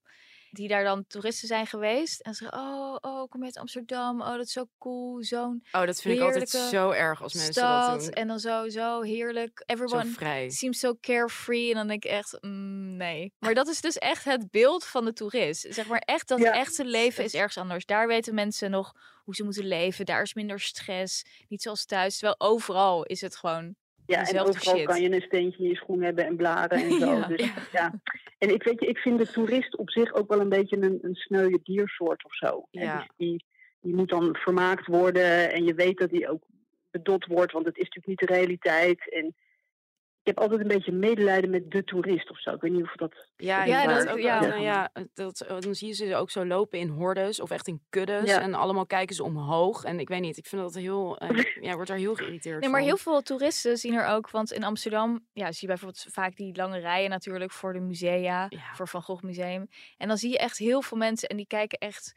[0.51, 2.21] Die daar dan toeristen zijn geweest.
[2.21, 4.21] En ze zeggen, oh, oh, kom uit Amsterdam?
[4.21, 5.23] Oh, dat is zo cool.
[5.23, 8.11] Zo'n Oh, dat vind ik altijd zo erg als mensen dat doen.
[8.11, 9.63] En dan zo, zo heerlijk.
[9.67, 10.51] Everyone vrij.
[10.51, 11.69] seems so carefree.
[11.69, 13.33] En dan denk ik echt, mm, nee.
[13.39, 15.67] Maar dat is dus echt het beeld van de toerist.
[15.71, 16.53] Zeg maar echt, dat Ja.
[16.53, 17.87] echte leven is ergens anders.
[17.87, 18.93] Daar weten mensen nog
[19.25, 20.05] hoe ze moeten leven.
[20.07, 21.25] Daar is minder stress.
[21.49, 22.19] Niet zoals thuis.
[22.19, 23.75] Terwijl overal is het gewoon
[24.07, 24.87] Ja, en overal shit.
[24.87, 27.14] kan je een steentje in je schoen hebben en blaren en zo.
[27.14, 27.27] Ja.
[27.27, 28.01] Dus, ja.
[28.38, 30.99] En ik, weet je, ik vind de toerist op zich ook wel een beetje een,
[31.03, 32.66] een sneuwe diersoort of zo.
[32.71, 32.97] Ja.
[32.97, 33.45] dus die,
[33.81, 36.42] die moet dan vermaakt worden en je weet dat die ook
[36.90, 39.12] bedot wordt, want het is natuurlijk niet de realiteit.
[39.12, 39.35] En
[40.27, 42.51] ik heb altijd een beetje medelijden met de toerist of zo.
[42.51, 43.15] Ik weet niet of dat...
[43.37, 44.05] Ja, Ja, inderdaad.
[44.07, 44.41] dat- ook, ja.
[44.41, 47.83] nou ja, dat, dan zie je ze ook zo lopen in hordes of echt in
[47.91, 48.29] kuddes.
[48.31, 48.41] Ja.
[48.41, 49.85] En allemaal kijken ze omhoog.
[49.85, 51.19] En ik weet niet, ik vind dat heel...
[51.19, 51.29] eh,
[51.65, 52.89] ja, ik word daar heel geïrriteerd Nee, maar van.
[52.89, 56.57] heel veel toeristen zien er ook, want in Amsterdam ja, zie je bijvoorbeeld vaak die
[56.57, 58.75] lange rijen natuurlijk voor de musea, Ja.
[58.75, 59.69] voor Van Gogh Museum.
[59.97, 62.12] En dan zie je echt heel veel mensen en die kijken echt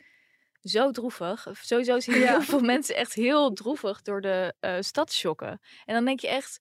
[0.61, 1.47] zo droevig.
[1.51, 2.31] Sowieso zie je Ja.
[2.31, 5.61] heel veel mensen echt heel droevig door de eh stad schokken.
[5.85, 6.59] En dan denk je echt,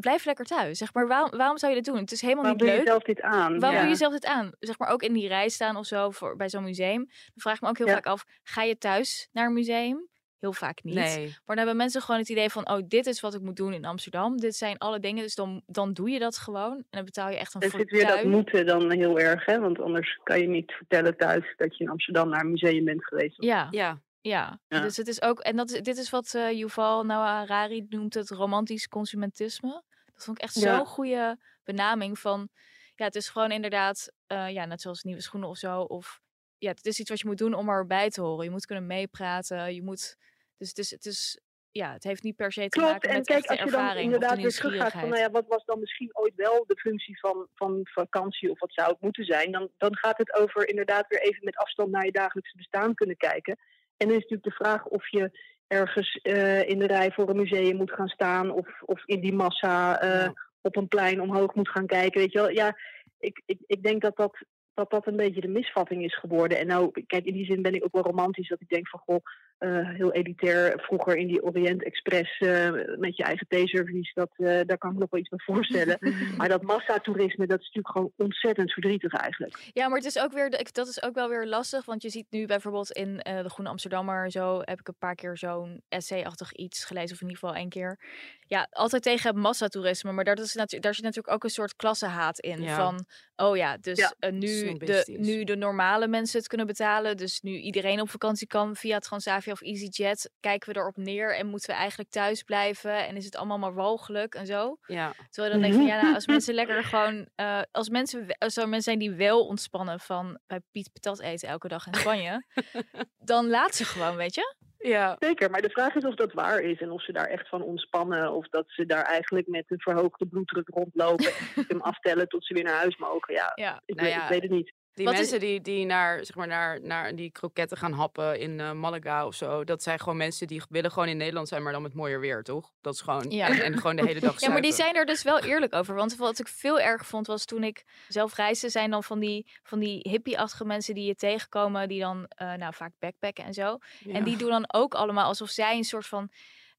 [0.00, 0.78] blijf lekker thuis.
[0.78, 2.00] Zeg maar, waarom, waarom zou je dit doen?
[2.00, 2.92] Het is helemaal Waarom niet doe je leuk.
[2.92, 3.58] zelf dit aan?
[3.58, 3.80] Waarom Ja.
[3.84, 4.52] doe je zelf dit aan?
[4.60, 6.98] Zeg maar ook in die rij staan of zo voor, bij zo'n museum.
[7.06, 7.92] Dan vraag ik me ook heel Ja.
[7.94, 10.08] vaak af, ga je thuis naar een museum?
[10.38, 10.94] Heel vaak niet.
[10.94, 11.24] Nee.
[11.26, 13.72] Maar dan hebben mensen gewoon het idee van, oh, dit is wat ik moet doen
[13.72, 14.36] in Amsterdam.
[14.36, 16.72] Dit zijn alle dingen, dus dan, dan doe je dat gewoon.
[16.76, 18.30] En dan betaal je echt een Er zit weer dat fortuin.
[18.30, 19.58] moeten dan heel erg, hè?
[19.60, 23.04] Want anders kan je niet vertellen thuis dat je in Amsterdam naar een museum bent
[23.04, 23.42] geweest.
[23.42, 24.00] Ja, Ja.
[24.28, 24.80] Ja, Ja.
[24.80, 28.14] Dus het is ook, en dat is, dit is wat eh Yuval Noah Harari noemt
[28.14, 29.82] het romantisch consumentisme.
[30.04, 30.76] Dat vond ik echt Ja.
[30.76, 32.48] zo'n goede benaming van,
[32.94, 35.80] ja, het is gewoon inderdaad, eh, ja, net zoals nieuwe schoenen of zo.
[35.80, 36.20] Of
[36.58, 38.44] ja, het is iets wat je moet doen om erbij te horen.
[38.44, 39.74] Je moet kunnen meepraten.
[39.74, 40.16] Je moet,
[40.56, 43.16] dus het is, het is, ja, het heeft niet per se te Klopt, maken en
[43.16, 45.80] met kijk, echte als je dan inderdaad weer teruggaat van, nou ja, wat was dan
[45.80, 49.70] misschien ooit wel de functie van, van vakantie of wat zou het moeten zijn, dan,
[49.76, 53.58] dan gaat het over inderdaad weer even met afstand naar je dagelijkse bestaan kunnen kijken.
[53.96, 55.30] En dan is natuurlijk de vraag of je
[55.66, 59.34] ergens eh, in de rij voor een museum moet gaan staan of, of in die
[59.34, 60.32] massa eh, Ja.
[60.60, 62.20] op een plein omhoog moet gaan kijken.
[62.20, 62.76] Weet je wel, ja,
[63.18, 66.58] ik, ik, ik denk dat dat, dat dat een beetje de misvatting is geworden.
[66.58, 69.00] En nou, kijk, in die zin ben ik ook wel romantisch dat ik denk van,
[69.00, 69.24] goh,
[69.58, 70.80] eh, heel elitair.
[70.80, 74.94] Vroeger in die Orient Express eh, met je eigen theeservice, dat, eh, daar kan ik
[74.94, 75.98] me nog wel iets bij voorstellen.
[76.38, 79.70] maar dat massatoerisme, dat is natuurlijk gewoon ontzettend verdrietig eigenlijk.
[79.72, 81.84] Ja, maar het is ook weer, dat is ook wel weer lastig.
[81.84, 85.14] Want je ziet nu bijvoorbeeld in eh, de Groene Amsterdammer, zo heb ik een paar
[85.14, 87.98] keer zo'n essay-achtig iets gelezen, of in ieder geval één keer.
[88.46, 92.38] Ja, altijd tegen massatoerisme, maar daar, is natu- daar zit natuurlijk ook een soort klassenhaat
[92.38, 92.62] in.
[92.62, 92.76] Ja.
[92.76, 94.38] Van, oh ja, dus Ja, eh, nu,
[94.78, 97.16] de, nu de normale mensen het kunnen betalen.
[97.16, 101.46] Dus nu iedereen op vakantie kan via Transavia of EasyJet, kijken we erop neer en
[101.46, 103.06] moeten we eigenlijk thuis blijven.
[103.06, 104.76] En is het allemaal maar walgelijk en zo.
[104.86, 105.12] Ja.
[105.30, 108.36] Terwijl je dan denkt van ja, nou, als mensen lekker gewoon, eh, als mensen, we-
[108.38, 111.94] als er mensen zijn die wel ontspannen van bij Piet patat eten elke dag in
[111.94, 112.44] Spanje,
[113.18, 114.54] dan laat ze gewoon, weet je?
[114.88, 115.16] Ja.
[115.18, 117.62] Zeker, maar de vraag is of dat waar is en of ze daar echt van
[117.62, 118.32] ontspannen.
[118.32, 122.54] Of dat ze daar eigenlijk met een verhoogde bloeddruk rondlopen en hem aftellen tot ze
[122.54, 123.34] weer naar huis mogen.
[123.34, 123.80] Ja, Ja.
[123.84, 124.72] ik, Nou weet, ja, ik weet het niet.
[124.94, 128.38] Die Wat is- mensen die, die naar, zeg maar, naar, naar die kroketten gaan happen
[128.40, 131.62] in eh, Malaga of zo, dat zijn gewoon mensen die willen gewoon in Nederland zijn,
[131.62, 132.72] maar dan met mooier weer, toch?
[132.80, 133.48] Dat is gewoon, Ja.
[133.48, 134.94] en, en gewoon de hele dag Ja, maar die zuipen.
[134.94, 135.94] zijn er dus wel eerlijk over.
[135.94, 139.46] Want wat ik veel erg vond was toen ik zelf reisde, zijn dan van die,
[139.62, 143.78] van die hippie-achtige mensen die je tegenkomen, die dan eh, nou vaak backpacken en zo.
[144.00, 144.12] Ja.
[144.14, 146.30] En die doen dan ook allemaal alsof zij een soort van,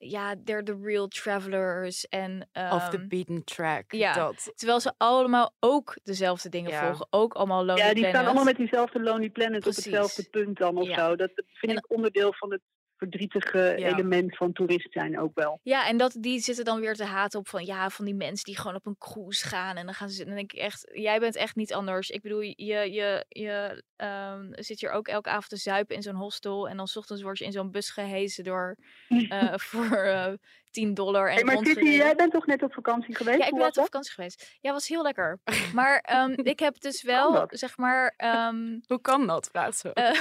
[0.09, 2.07] ja, they're the real travelers.
[2.07, 3.91] En, Off the ehm, beaten track.
[3.91, 4.13] ja.
[4.13, 4.51] Dat.
[4.55, 6.85] Terwijl ze allemaal ook dezelfde dingen Ja.
[6.85, 7.07] volgen.
[7.09, 8.25] Ook allemaal Lonely Ja, die staan Planet.
[8.27, 9.85] allemaal met diezelfde Lonely Planet Precies.
[9.87, 10.95] op hetzelfde punt dan of Ja.
[10.95, 11.15] zo.
[11.15, 12.61] Dat dat vind En- ik onderdeel van het
[12.97, 13.87] verdrietige Ja.
[13.93, 15.59] element van toerist zijn ook wel.
[15.63, 18.43] Ja, en dat, die zitten dan weer te haten op van ja, van die mensen
[18.45, 19.75] die gewoon op een cruise gaan.
[19.77, 20.21] En dan gaan ze.
[20.21, 22.09] En dan denk ik echt, jij bent echt niet anders.
[22.09, 22.53] Ik bedoel, je,
[22.91, 26.69] je, je ehm, zit hier ook elke avond te zuipen in zo'n hostel.
[26.69, 28.75] En dan 's ochtends word je in zo'n bus gehezen door
[29.29, 30.33] eh, voor eh
[30.71, 31.27] 10 dollar.
[31.27, 32.05] En Hey, maar Titi, rondgereden.
[32.05, 33.37] jij bent toch net op vakantie geweest?
[33.37, 34.57] Ja, ik ben was net op vakantie geweest.
[34.61, 35.39] Ja, was heel lekker.
[35.73, 39.93] Maar ehm, ik heb dus wel, zeg maar, ehm, Hoe kan dat, vraagt ze.
[39.93, 40.19] eh,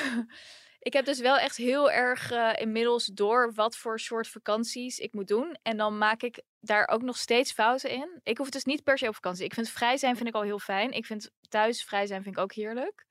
[0.85, 5.13] ik heb dus wel echt heel erg eh, inmiddels door wat voor soort vakanties ik
[5.13, 5.59] moet doen.
[5.63, 8.21] En dan maak ik daar ook nog steeds fouten in.
[8.23, 9.45] Ik hoef dus niet per se op vakantie.
[9.45, 10.91] Ik vind vrij zijn vind ik al heel fijn.
[10.91, 13.07] Ik vind thuis vrij zijn vind ik ook heerlijk.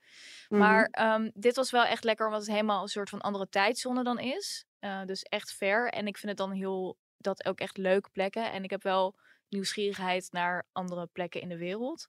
[0.47, 0.59] Mhm.
[0.59, 4.03] Maar ehm, dit was wel echt lekker, omdat het helemaal een soort van andere tijdzone
[4.03, 4.65] dan is.
[4.79, 5.89] Eh, dus echt ver.
[5.89, 8.51] En ik vind het dan heel, dat ook echt leuke plekken.
[8.51, 9.15] En ik heb wel
[9.53, 12.07] nieuwsgierigheid naar andere plekken in de wereld.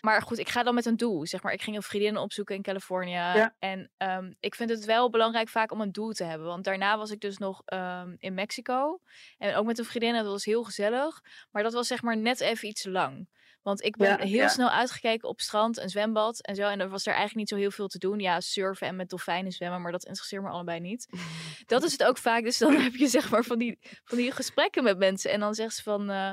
[0.00, 1.26] Maar goed, ik ga dan met een doel.
[1.26, 3.10] Zeg maar, ik ging een vriendin opzoeken in Californië.
[3.10, 3.54] Ja.
[3.58, 6.46] En ehm, ik vind het wel belangrijk vaak om een doel te hebben.
[6.46, 9.00] Want daarna was ik dus nog ehm, in Mexico.
[9.38, 10.14] En ook met een vriendin.
[10.14, 11.20] en Dat was heel gezellig.
[11.50, 13.28] Maar dat was zeg maar net even iets lang.
[13.62, 14.48] Want ik ben Ja, heel ja.
[14.48, 16.62] snel uitgekeken op strand en zwembad en zo.
[16.68, 18.18] En er was er eigenlijk niet zo heel veel te doen.
[18.18, 21.08] Ja, surfen en met dolfijnen zwemmen, maar dat interesseert me allebei niet.
[21.66, 22.42] Dat is het ook vaak.
[22.42, 25.30] Dus dan heb je zeg maar van die, van die gesprekken met mensen.
[25.30, 26.10] En dan zegt ze van...
[26.10, 26.32] eh,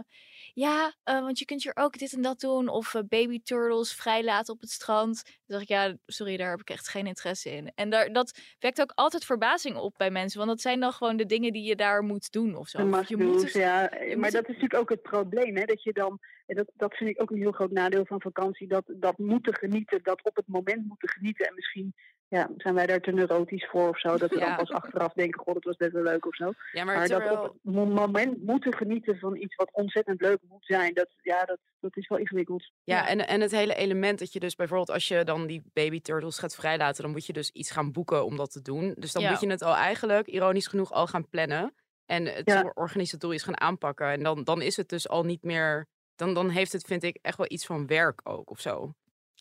[0.53, 2.67] ja, eh, want je kunt hier ook dit en dat doen.
[2.67, 5.23] Of eh, baby turtles vrijlaten op het strand.
[5.23, 7.71] Dan zeg ik, ja, sorry, daar heb ik echt geen interesse in.
[7.75, 10.37] En daar, dat wekt ook altijd verbazing op bij mensen.
[10.37, 12.89] Want dat zijn dan gewoon de dingen die je daar moet doen of zo.
[12.89, 13.89] Of je moet dus- ja.
[14.17, 15.65] Maar dat is natuurlijk ook het probleem, hè?
[15.65, 18.67] Dat je dan, en dat, dat vind ik ook een heel groot nadeel van vakantie,
[18.67, 21.45] dat, dat moeten genieten, dat op het moment moeten genieten.
[21.47, 21.93] En misschien
[22.27, 24.45] ja, zijn wij daar te neurotisch voor of zo, dat we Ja.
[24.45, 26.51] dan pas achteraf denken, god, het was best wel leuk of zo.
[26.71, 30.39] Ja, maar, Maar dat op het mo- moment moeten genieten van iets wat ontzettend leuk
[30.47, 32.71] moet zijn, dat, ja, dat, dat is wel ingewikkeld.
[32.83, 33.07] Ja, Ja.
[33.07, 36.37] En, en het hele element dat je dus bijvoorbeeld als je dan die baby turtles
[36.39, 38.93] gaat vrijlaten, dan moet je dus iets gaan boeken om dat te doen.
[38.97, 41.73] Dus dan moet je het al eigenlijk, ironisch genoeg, al gaan plannen.
[42.05, 44.07] En het organisatorisch gaan aanpakken.
[44.07, 45.87] En dan, dan is het dus al niet meer.
[46.15, 48.93] Dan, dan heeft het, vind ik, echt wel iets van werk ook of zo.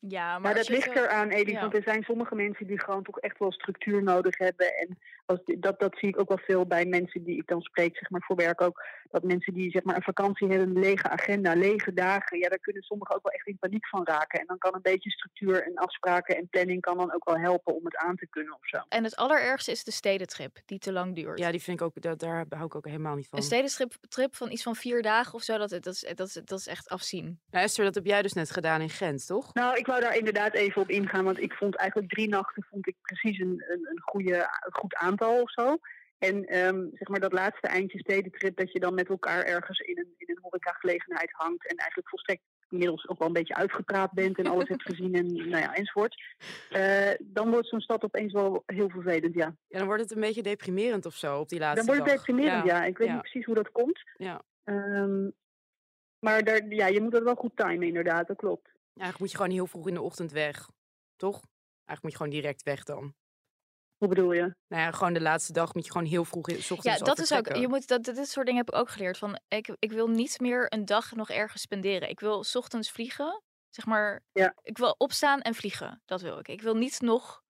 [0.09, 1.53] Ja, maar, dat ligt zo- eraan, Elie.
[1.53, 1.61] ja.
[1.61, 4.77] Want er zijn sommige mensen die gewoon toch echt wel structuur nodig hebben.
[4.77, 7.97] En als, dat, dat zie ik ook wel veel bij mensen die ik dan spreek,
[7.97, 8.83] zeg maar voor werk ook.
[9.11, 12.39] Dat mensen die zeg maar een vakantie hebben, een lege agenda, lege dagen.
[12.39, 14.41] Ja, daar kunnen sommigen ook wel echt in paniek van raken.
[14.41, 17.75] En dan kan een beetje structuur en afspraken en planning kan dan ook wel helpen
[17.75, 18.79] om het aan te kunnen of zo.
[18.89, 21.39] En het allerergste is de stedentrip, die te lang duurt.
[21.39, 23.39] Ja, die vind ik ook, dat, daar hou ik ook helemaal niet van.
[23.39, 26.33] Een stedentrip trip van iets van vier dagen of zo, dat, dat, is, dat, is,
[26.33, 27.41] dat is echt afzien.
[27.51, 29.55] Nou, Esther, dat heb jij dus net gedaan in Gent, toch?
[29.55, 32.87] Nou, ik wou daar inderdaad even op ingaan, want ik vond eigenlijk drie nachten vond
[32.89, 35.77] ik precies een, een, een, goede, een goed aantal of zo.
[36.19, 39.99] En ehm, zeg maar dat laatste eindje stedentrip, dat je dan met elkaar ergens in
[39.99, 44.39] een, in een horecagelegenheid hangt en eigenlijk volstrekt inmiddels ook wel een beetje uitgepraat bent
[44.39, 46.23] en alles hebt gezien en nou ja, enzovoort.
[46.71, 49.57] Eh, dan wordt zo'n stad opeens wel heel vervelend, ja.
[49.69, 52.19] Ja, dan wordt het een beetje deprimerend of zo op die laatste Dan wordt het
[52.19, 52.27] dag.
[52.27, 52.85] deprimerend, ja.
[52.85, 53.13] Ik weet ja.
[53.13, 54.03] niet precies hoe dat komt.
[54.17, 54.43] Ja.
[54.65, 55.31] Ehm,
[56.19, 58.72] maar daar, ja, je moet dat wel goed timen, inderdaad, dat klopt.
[58.95, 60.69] Eigenlijk moet je gewoon heel vroeg in de ochtend weg,
[61.17, 61.41] toch?
[61.85, 63.15] Eigenlijk moet je gewoon direct weg dan.
[63.97, 64.41] Hoe bedoel je?
[64.69, 67.05] Nou ja, gewoon de laatste dag moet je gewoon heel vroeg in, 's ochtends Ja,
[67.05, 67.57] dat is ook.
[67.57, 69.19] Je moet dat, dit soort dingen heb ik ook geleerd.
[69.19, 72.09] Van ik, ik wil niet meer een dag nog ergens spenderen.
[72.09, 73.43] Ik wil 's ochtends vliegen.
[73.71, 74.55] Zeg maar, Ja.
[74.63, 76.03] ik wil opstaan en vliegen.
[76.05, 76.49] Dat wil ik.
[76.49, 77.43] Ik wil niet nog.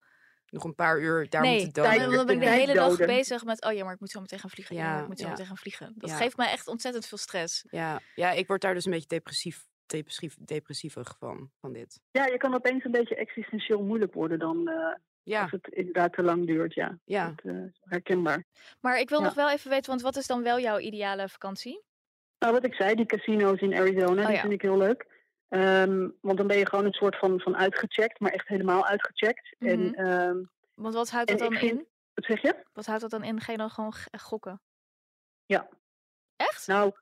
[0.47, 1.99] Nog een paar uur daar nee, moeten dan, doden.
[2.01, 3.65] tijd- dan ben ik de hele dag bezig met.
[3.65, 4.77] Oh ja, maar ik moet zo meteen gaan vliegen.
[4.77, 5.31] Ja, Ja, ik moet zo ja.
[5.31, 5.93] meteen gaan vliegen.
[5.97, 7.65] Dat geeft mij echt ontzettend veel stress.
[7.71, 12.01] Ja, ja, ik word daar dus een beetje depressief, depressief, depressiever van, van dit.
[12.11, 16.13] Ja, je kan opeens een beetje existentieel moeilijk worden dan eh, Ja, als het inderdaad
[16.13, 16.75] te lang duurt.
[16.75, 17.29] Ja, ja.
[17.29, 18.45] Dat, eh, is herkenbaar.
[18.81, 19.25] Maar ik wil Ja.
[19.25, 21.83] nog wel even weten, want wat is dan wel jouw ideale vakantie?
[22.39, 24.41] Nou, wat ik zei, die casino's in Arizona, die Oh ja.
[24.41, 25.07] vind ik heel leuk.
[25.49, 29.55] Ehm, want dan ben je gewoon een soort van, van uitgecheckt, maar echt helemaal uitgecheckt.
[29.59, 29.71] Mhm.
[29.71, 30.43] En ehm,
[30.75, 31.87] Want wat houdt dat dan vind- in?
[32.15, 32.65] wat zeg je?
[32.73, 33.41] Wat houdt dat dan in?
[33.41, 34.61] Ga je dan gewoon gokken?
[35.47, 35.69] Ja.
[36.37, 36.67] Echt?
[36.67, 36.93] Nou,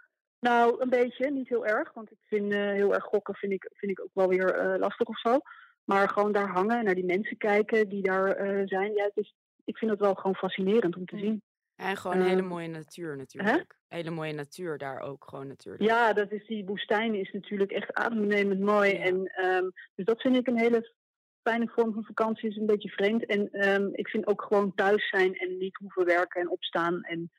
[0.40, 1.92] nou, een beetje, niet heel erg.
[1.92, 4.78] Want ik vind eh, heel erg gokken vind ik, vind ik ook wel weer eh,
[4.78, 5.38] lastig of zo.
[5.84, 8.94] Maar gewoon daar hangen en naar die mensen kijken die daar eh, zijn.
[8.94, 11.42] Ja, het is, ik vind het wel gewoon fascinerend om te zien.
[11.76, 13.76] En gewoon hele Ehm, mooie natuur natuurlijk.
[13.88, 15.84] Hele mooie natuur daar ook gewoon natuurlijk.
[15.84, 18.92] Ja, dat is, die woestijn is natuurlijk echt adembenemend mooi.
[18.92, 19.04] Ja.
[19.04, 20.94] En, ehm, dus dat vind ik een hele
[21.42, 22.48] fijne vorm van vakantie.
[22.48, 23.26] is een beetje vreemd.
[23.26, 27.02] En ehm, ik vind ook gewoon thuis zijn en niet hoeven werken en opstaan.
[27.02, 27.30] En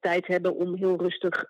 [0.00, 1.44] tijd hebben om heel rustig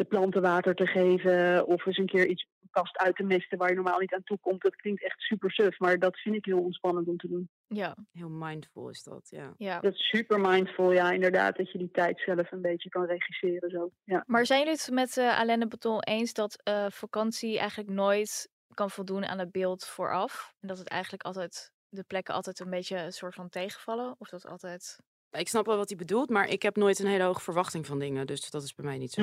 [0.00, 1.66] de planten water te geven.
[1.66, 4.38] Of eens een keer iets kast uit te mesten waar je normaal niet aan toe
[4.40, 4.62] komt.
[4.62, 5.78] Dat klinkt echt super suf.
[5.78, 7.48] Maar dat vind ik heel ontspannend om te doen.
[7.66, 9.54] Ja, Heel mindful is dat, ja.
[9.56, 9.80] ja.
[9.80, 11.56] Dat is super mindful, ja, inderdaad.
[11.56, 13.70] Dat je die tijd zelf een beetje kan regisseren.
[13.70, 13.90] Zo.
[14.04, 14.24] Ja.
[14.26, 18.50] Maar zijn jullie het met eh Alain de Botton eens dat eh, vakantie eigenlijk nooit
[18.74, 20.54] kan voldoen aan het beeld vooraf?
[20.60, 24.14] En dat het eigenlijk altijd de plekken altijd een beetje een soort van tegenvallen?
[24.18, 24.98] Of dat altijd.
[25.30, 27.98] Ik snap wel wat hij bedoelt, maar ik heb nooit een hele hoge verwachting van
[27.98, 28.26] dingen.
[28.26, 29.22] Dus dat is bij mij niet zo.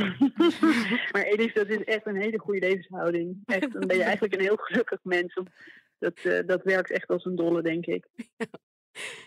[1.12, 3.42] maar Edith, dat is echt een hele goede levenshouding.
[3.46, 5.34] Echt, dan ben je eigenlijk een heel gelukkig mens.
[6.00, 8.06] Dat, eh, dat werkt echt als een dolle, denk ik.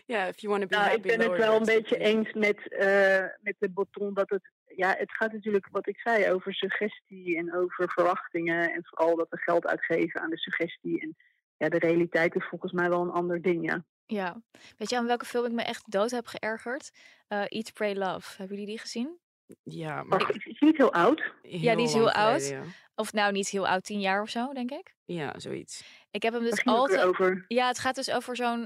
[0.06, 2.32] Ja, if you want to be Nou, ik happy, ben het wel een beetje eens
[2.32, 4.50] met, eh, met de Botton dat het...
[4.76, 8.72] Ja, het gaat natuurlijk, wat ik zei, over suggestie en over verwachtingen.
[8.72, 11.00] En vooral dat we geld uitgeven aan de suggestie.
[11.00, 11.16] En
[11.56, 13.84] ja, de realiteit is volgens mij wel een ander ding, ja.
[14.10, 14.42] Ja.
[14.76, 16.90] Weet je aan welke film ik me echt dood heb geërgerd?
[17.28, 18.36] Eh Eat, Pray, Love.
[18.36, 19.18] Hebben jullie die gezien?
[19.62, 21.32] Ja, maar Maar is is niet heel oud.
[21.42, 22.42] Ja, die is heel oud.
[22.42, 22.70] geleden, ja.
[23.00, 24.94] Of nou, niet heel oud, tien jaar of zo, denk ik.
[25.04, 25.82] Ja, zoiets.
[26.10, 27.00] Ik heb hem dus altijd.
[27.02, 27.44] over.
[27.48, 28.64] Ja, het gaat dus over zo'n.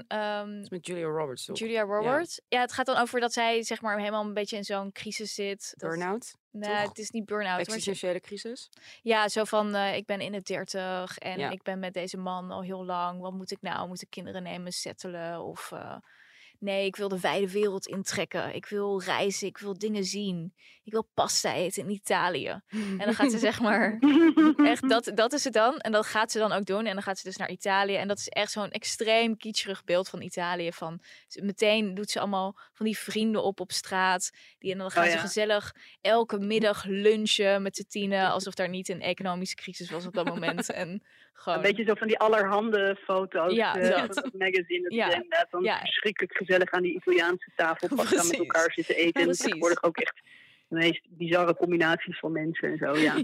[0.61, 1.57] is met Julia Roberts, toch?
[1.57, 2.41] Julia Roberts.
[2.47, 2.61] Ja.
[2.61, 5.73] het gaat dan over dat zij zeg maar helemaal een beetje in zo'n crisis zit.
[5.77, 6.35] Burn-out?
[6.51, 7.51] Nee, het is niet burn-out.
[7.51, 8.69] maar Existentiële crisis?
[9.01, 11.49] Ja, zo van eh, ik ben in de dertig en Ja.
[11.49, 13.21] ik ben met deze man al heel lang.
[13.21, 13.87] Wat moet ik nou?
[13.87, 15.41] Moet ik kinderen nemen, settelen?
[15.41, 15.95] Of eh,
[16.59, 18.55] nee, ik wil de wijde wereld intrekken.
[18.55, 20.53] Ik wil reizen, ik wil dingen zien.
[20.83, 22.61] Ik wil pasta eten in Italië.
[22.69, 23.99] En dan gaat ze zeg maar,
[24.57, 25.77] echt, dat, dat is het dan.
[25.77, 26.85] En dat gaat ze dan ook doen.
[26.85, 27.95] En dan gaat ze dus naar Italië.
[27.95, 30.71] En dat is echt zo'n extreem kitscherig beeld van Italië.
[30.71, 34.29] Van, ze- meteen doet ze allemaal van die vrienden op op straat.
[34.59, 35.21] Die, en dan gaan Oh ze ja.
[35.21, 38.31] gezellig elke middag lunchen met z'n tienen.
[38.31, 40.69] Alsof daar niet een economische crisis was op dat moment.
[40.73, 41.57] En gewoon...
[41.57, 44.13] Een beetje zo van die allerhande foto's Ja, dat.
[44.13, 44.81] dat magazine.
[44.81, 45.79] Dat Ja, dan ja.
[45.79, 49.21] verschrikkelijk gezellig aan die Italiaanse tafel vast aan met elkaar zitten eten.
[49.21, 50.21] En tegenwoordig ook echt
[50.67, 53.21] de meest bizarre combinaties van mensen en zo, ja.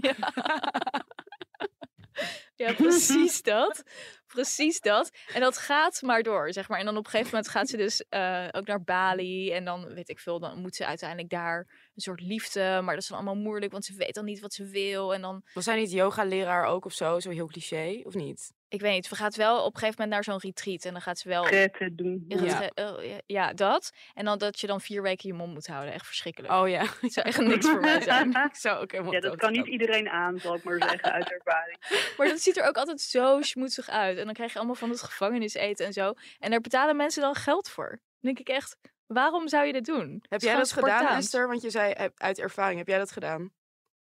[2.56, 2.66] Ja.
[2.68, 3.82] ja, precies dat.
[4.26, 5.10] Precies dat.
[5.32, 6.78] En dat gaat maar door, zeg maar.
[6.78, 9.52] En dan op een gegeven moment gaat ze dus eh, ook naar Bali.
[9.52, 11.58] En dan, weet ik veel, dan moet ze uiteindelijk daar
[11.94, 12.60] een soort liefde.
[12.60, 15.14] Maar dat is dan allemaal moeilijk, want ze weet dan niet wat ze wil.
[15.14, 17.20] En dan, Was hij niet yoga-leraar ook of zo?
[17.20, 18.52] Zo heel cliché, of niet?
[18.72, 20.84] Ik weet niet, ze gaat wel op een gegeven moment naar zo'n retreat.
[20.84, 21.42] En dan gaat ze wel...
[21.42, 22.24] Pretten doen.
[22.28, 22.70] Ja.
[22.74, 23.92] oh, ja, ja, dat.
[24.14, 25.92] En dan dat je dan vier weken je mond moet houden.
[25.92, 26.52] Echt verschrikkelijk.
[26.52, 26.84] Oh ja.
[27.00, 28.30] Het zou echt niks voor mij zijn.
[28.52, 31.32] Ik zou ook helemaal Ja, dat kan niet iedereen aan, zal ik maar zeggen, uit
[31.32, 31.78] ervaring.
[32.16, 34.18] Maar dat ziet er ook altijd zo schmoedzig uit.
[34.18, 36.14] En dan krijg je allemaal van het gevangeniseten en zo.
[36.38, 37.88] En daar betalen mensen dan geld voor.
[37.88, 40.24] Dan denk ik echt, waarom zou je dit doen?
[40.28, 41.16] Heb jij dat gedaan.
[41.16, 41.48] Esther?
[41.48, 43.52] Want je zei eh, uit ervaring, heb jij dat gedaan?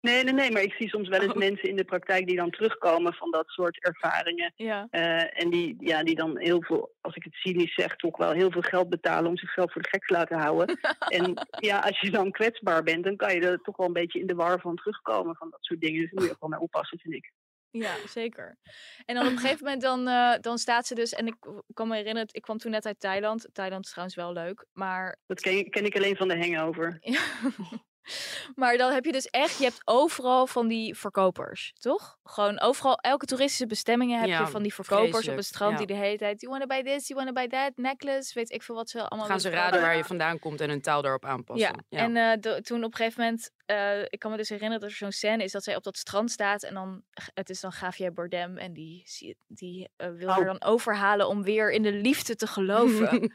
[0.01, 1.37] Nee, nee, nee, maar ik zie soms wel eens Oh.
[1.37, 4.53] mensen in de praktijk die dan terugkomen van dat soort ervaringen.
[4.55, 4.87] Ja.
[4.89, 8.31] eh, en die, ja, die dan heel veel, als ik het cynisch zeg, toch wel
[8.31, 10.79] heel veel geld betalen om zichzelf voor de gek te laten houden.
[11.17, 14.19] en ja, als je dan kwetsbaar bent, dan kan je er toch wel een beetje
[14.19, 15.99] in de war van terugkomen van dat soort dingen.
[16.01, 17.31] Dus daar moet je ook wel mee oppassen, vind ik.
[17.69, 18.57] Ja, zeker.
[19.05, 21.13] En dan op een gegeven moment dan, eh, dan staat ze dus...
[21.13, 21.35] En ik
[21.73, 23.49] kan me herinneren, ik kwam toen net uit Thailand.
[23.53, 24.65] Thailand is trouwens wel leuk.
[24.73, 26.97] Maar Dat ken, ken ik alleen van de hangover.
[26.99, 27.21] Ja.
[28.55, 32.17] Maar dan heb je dus echt, je hebt overal van die verkopers, toch?
[32.23, 35.77] Gewoon overal, elke toeristische bestemmingen heb Ja, je van die verkopers op het strand ja.
[35.77, 38.63] die de hele tijd, you wanna buy this, you wanna buy that, necklace, weet ik
[38.63, 41.25] veel wat ze allemaal Gaan ze raden waar je vandaan komt en hun taal daarop
[41.25, 41.85] aanpassen.
[41.89, 44.81] Ja, en eh, de- toen op een gegeven moment, eh, ik kan me dus herinneren
[44.81, 47.03] dat er zo'n scène is dat zij op dat strand staat en dan,
[47.33, 49.03] het is dan Javier Bardem en die,
[49.47, 53.09] die eh, wil haar dan overhalen om weer in de liefde te geloven.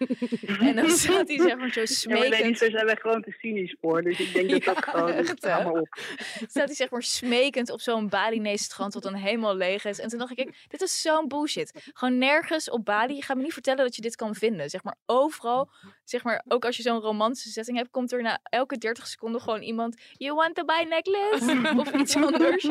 [0.69, 3.23] en dan staat hij zeg maar zo Ja, maar nee, smekend daar zijn wij gewoon
[3.23, 4.03] te cynisch voor.
[4.03, 5.99] Dus ik denk dat dat Ja, gewoon, echt, maar op.
[6.47, 9.99] staat hij zeg maar smekend op zo'n Balinese strand wat dan helemaal leeg is.
[9.99, 11.91] En toen dacht ik, dit is zo'n bullshit.
[11.93, 14.71] Gewoon nergens op Bali, ga me niet vertellen dat je dit kan vinden.
[14.71, 15.71] Zeg maar overal,
[16.05, 19.41] zeg maar ook als je zo'n romantische setting hebt, komt er na elke 30 seconden
[19.41, 21.47] gewoon iemand, you want to buy necklace?
[21.83, 22.65] of iets anders.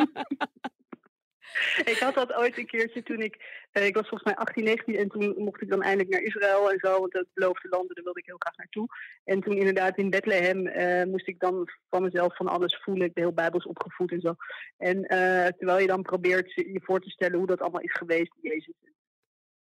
[1.86, 3.36] Ik had dat ooit een keertje toen ik...
[3.72, 6.72] eh, ik was volgens mij 18, 19 en toen mocht ik dan eindelijk naar Israël
[6.72, 7.00] en zo.
[7.00, 8.88] Want dat beloofde landen, daar wilde ik heel graag naartoe.
[9.24, 13.08] En toen inderdaad in Bethlehem eh, moest ik dan van mezelf van alles voelen.
[13.08, 14.36] Ik ben heel bijbels opgevoed en zo.
[14.78, 17.94] En eh, terwijl je dan probeert je je voor te stellen hoe dat allemaal is
[17.94, 18.34] geweest.
[18.42, 18.74] Jezus.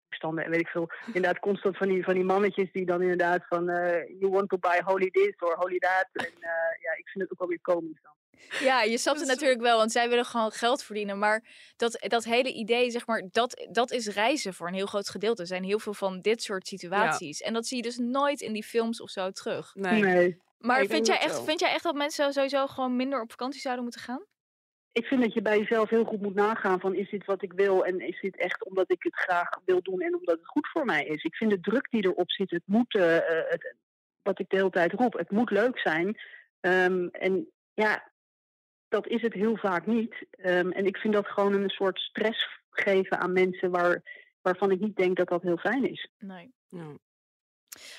[0.10, 0.90] Standen en weet ik veel.
[1.06, 3.70] Inderdaad constant van die, van die mannetjes die dan inderdaad van...
[3.70, 6.08] eh, you want to buy holy this or holy that.
[6.14, 8.14] En eh, ja, ik vind het ook wel weer komisch dan.
[8.60, 11.20] Ja, je snapt het natuurlijk wel, want zij willen gewoon geld verdienen.
[11.20, 11.44] Maar
[11.76, 15.42] dat, dat hele idee, zeg maar, dat, dat is reizen voor een heel groot gedeelte.
[15.42, 17.42] Er zijn heel veel van dit soort situaties.
[17.42, 19.76] En dat zie je dus nooit in die films of zo terug.
[19.76, 20.02] Nee.
[20.02, 20.42] nee.
[20.58, 21.44] Maar vind jij, echt, wel.
[21.44, 24.26] vind jij echt dat mensen sowieso gewoon minder op vakantie zouden moeten gaan?
[25.00, 27.54] Ik vind dat je bij jezelf heel goed moet nagaan van is dit wat ik
[27.54, 30.68] wil en is dit echt omdat ik het graag wil doen en omdat het goed
[30.68, 31.24] voor mij is.
[31.24, 33.76] Ik vind de druk die erop zit, het moet, eh, eh, het,
[34.24, 36.20] wat ik de hele tijd roep, het moet leuk zijn.
[36.60, 38.12] Ehm, en ja,
[38.88, 40.26] dat is het heel vaak niet.
[40.32, 44.02] Ehm, en ik vind dat gewoon een soort stress geven aan mensen waar,
[44.42, 46.10] waarvan ik niet denk dat dat heel fijn is.
[46.18, 46.54] Nee.
[46.70, 46.98] Ja.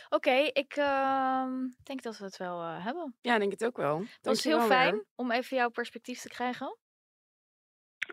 [0.09, 3.15] Oké, ik ehm, denk dat we het wel eh, hebben.
[3.21, 3.99] ja, ik denk het ook wel.
[3.99, 5.05] Het was heel fijn weer.
[5.15, 6.77] om even jouw perspectief te krijgen.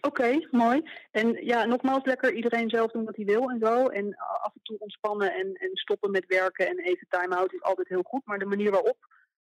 [0.01, 0.81] Oké, mooi.
[1.11, 3.87] En ja, nogmaals, lekker iedereen zelf doen wat hij wil en zo.
[3.87, 7.87] En af en toe ontspannen en, en stoppen met werken en even time-out is altijd
[7.87, 8.25] heel goed.
[8.25, 8.97] Maar de manier waarop,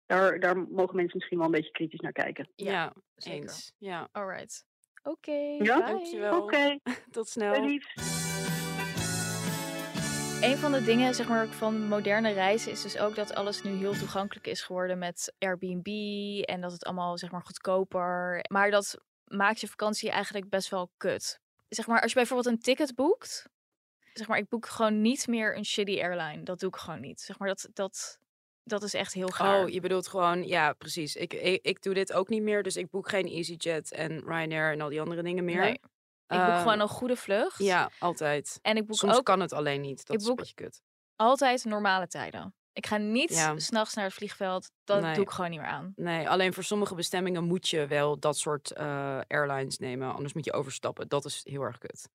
[0.07, 2.49] daar, daar mogen mensen misschien wel een beetje kritisch naar kijken.
[2.55, 3.41] Ja, Ja, zeker.
[3.41, 3.73] eens.
[3.79, 4.67] Ja, Alright.
[5.03, 5.87] Oké, Ja?
[5.87, 6.43] Dankjewel.
[6.43, 6.79] Oké,
[7.11, 7.55] tot snel.
[10.41, 13.71] Een van de dingen zeg maar, van moderne reizen is dus ook dat alles nu
[13.71, 15.87] heel toegankelijk is geworden met Airbnb
[16.45, 18.45] en dat het allemaal zeg maar, goedkoper.
[18.49, 21.41] Maar dat maakt je vakantie eigenlijk best wel kut.
[21.69, 23.49] Zeg maar, als je bijvoorbeeld een ticket boekt,
[24.13, 26.43] zeg maar, ik boek gewoon niet meer een shitty airline.
[26.43, 27.21] Dat doe ik gewoon niet.
[27.21, 28.19] Zeg maar, dat, dat,
[28.65, 29.63] dat is echt heel gaar.
[29.63, 31.17] Oh, je bedoelt gewoon, ja, precies.
[31.17, 34.73] Ik, ik, ik doe dit ook niet meer, dus ik boek geen EasyJet en Ryanair
[34.73, 35.61] en al die andere dingen meer.
[35.61, 35.73] Nee.
[35.73, 35.81] Ik
[36.27, 37.59] boek Eh, gewoon een goede vlucht.
[37.59, 38.59] Ja, altijd.
[38.63, 40.07] En ik boek Soms ook kan het alleen niet.
[40.07, 40.83] Dat ik is boek- een beetje kut.
[41.17, 42.55] altijd normale tijden.
[42.79, 43.59] Ik ga niet Ja.
[43.59, 44.71] s s'nachts naar het vliegveld.
[44.85, 45.15] Dat Nee.
[45.15, 45.93] doe ik gewoon niet meer aan.
[45.97, 50.15] Nee, alleen voor sommige bestemmingen moet je wel dat soort eh, airlines nemen.
[50.15, 51.09] Anders moet je overstappen.
[51.09, 52.09] Dat is heel erg kut.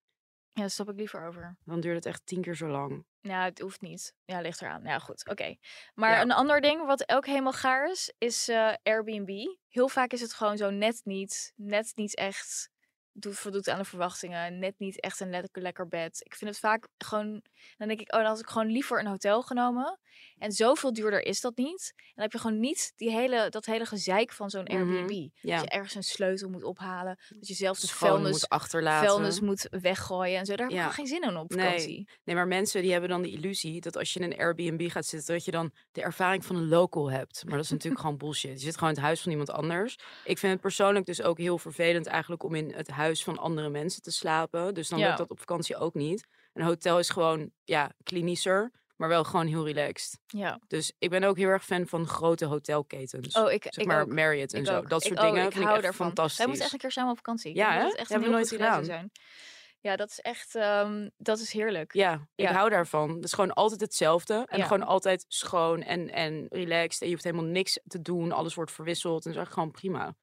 [0.53, 1.57] Ja, daar stap ik liever over.
[1.65, 3.05] Dan duurt het echt tien keer zo lang.
[3.21, 4.13] Nou, het hoeft niet.
[4.25, 4.83] Ja, ligt eraan.
[4.83, 5.29] Ja, goed.
[5.29, 5.55] Oké.
[5.93, 6.21] Maar Ja.
[6.21, 9.45] een ander ding wat ook helemaal gaar is, is eh, Airbnb.
[9.67, 12.71] Heel vaak is het gewoon zo net niet, net niet echt
[13.15, 14.59] doet, voldoet aan de verwachtingen.
[14.59, 16.17] Net niet echt een lekker, lekker bed.
[16.23, 17.41] Ik vind het vaak gewoon,
[17.77, 19.99] dan denk ik, oh, dan had ik gewoon liever een hotel genomen.
[20.43, 21.93] En zoveel duurder is dat niet.
[21.97, 24.73] En dan heb je gewoon niet die hele, dat hele gezeik van zo'n Mhm.
[24.77, 25.29] Airbnb.
[25.41, 25.55] Ja.
[25.55, 27.19] Dat je ergens een sleutel moet ophalen.
[27.29, 29.07] Dat je zelf de vuilnis, moet achterlaten.
[29.09, 30.55] vuilnis moet weggooien en zo.
[30.55, 30.89] Daar heb ik Ja.
[30.89, 31.65] gewoon geen zin in op Nee.
[31.65, 32.09] vakantie.
[32.23, 35.05] Nee, maar mensen die hebben dan de illusie dat als je in een Airbnb gaat
[35.05, 37.43] zitten, dat je dan de ervaring van een local hebt.
[37.45, 38.51] Maar dat is natuurlijk gewoon bullshit.
[38.59, 39.95] Je zit gewoon in het huis van iemand anders.
[40.25, 43.69] Ik vind het persoonlijk dus ook heel vervelend eigenlijk om in het huis van andere
[43.69, 44.73] mensen te slapen.
[44.73, 45.05] Dus dan Ja.
[45.05, 46.27] lukt dat op vakantie ook niet.
[46.53, 50.19] Een hotel is gewoon, ja, klinischer, maar wel gewoon heel relaxed.
[50.27, 50.59] Ja.
[50.67, 53.35] Dus ik ben ook heel erg fan van grote hotelketens.
[53.35, 54.13] Oh, ik, zeg ik maar ook.
[54.13, 54.77] Marriott en Ik zo.
[54.77, 54.89] ook.
[54.89, 56.05] Dat Ik- soort oh, dingen ik vind ik hou echt daarvan.
[56.05, 56.37] fantastisch.
[56.37, 57.49] Wij moeten echt een keer samen op vakantie.
[57.51, 57.87] Ik Ja, dat hè?
[57.87, 59.11] het echt Hebben we nooit zou zijn.
[59.81, 61.93] Ja, dat is echt, ehm, dat is heerlijk.
[61.93, 62.51] Ja, ik Ja.
[62.53, 63.15] hou daarvan.
[63.15, 64.43] Het is gewoon altijd hetzelfde.
[64.45, 64.63] En Ja.
[64.65, 67.01] gewoon altijd schoon en, en relaxed.
[67.01, 68.31] En je hoeft helemaal niks te doen.
[68.31, 69.25] Alles wordt verwisseld.
[69.25, 70.15] En dat is echt gewoon prima.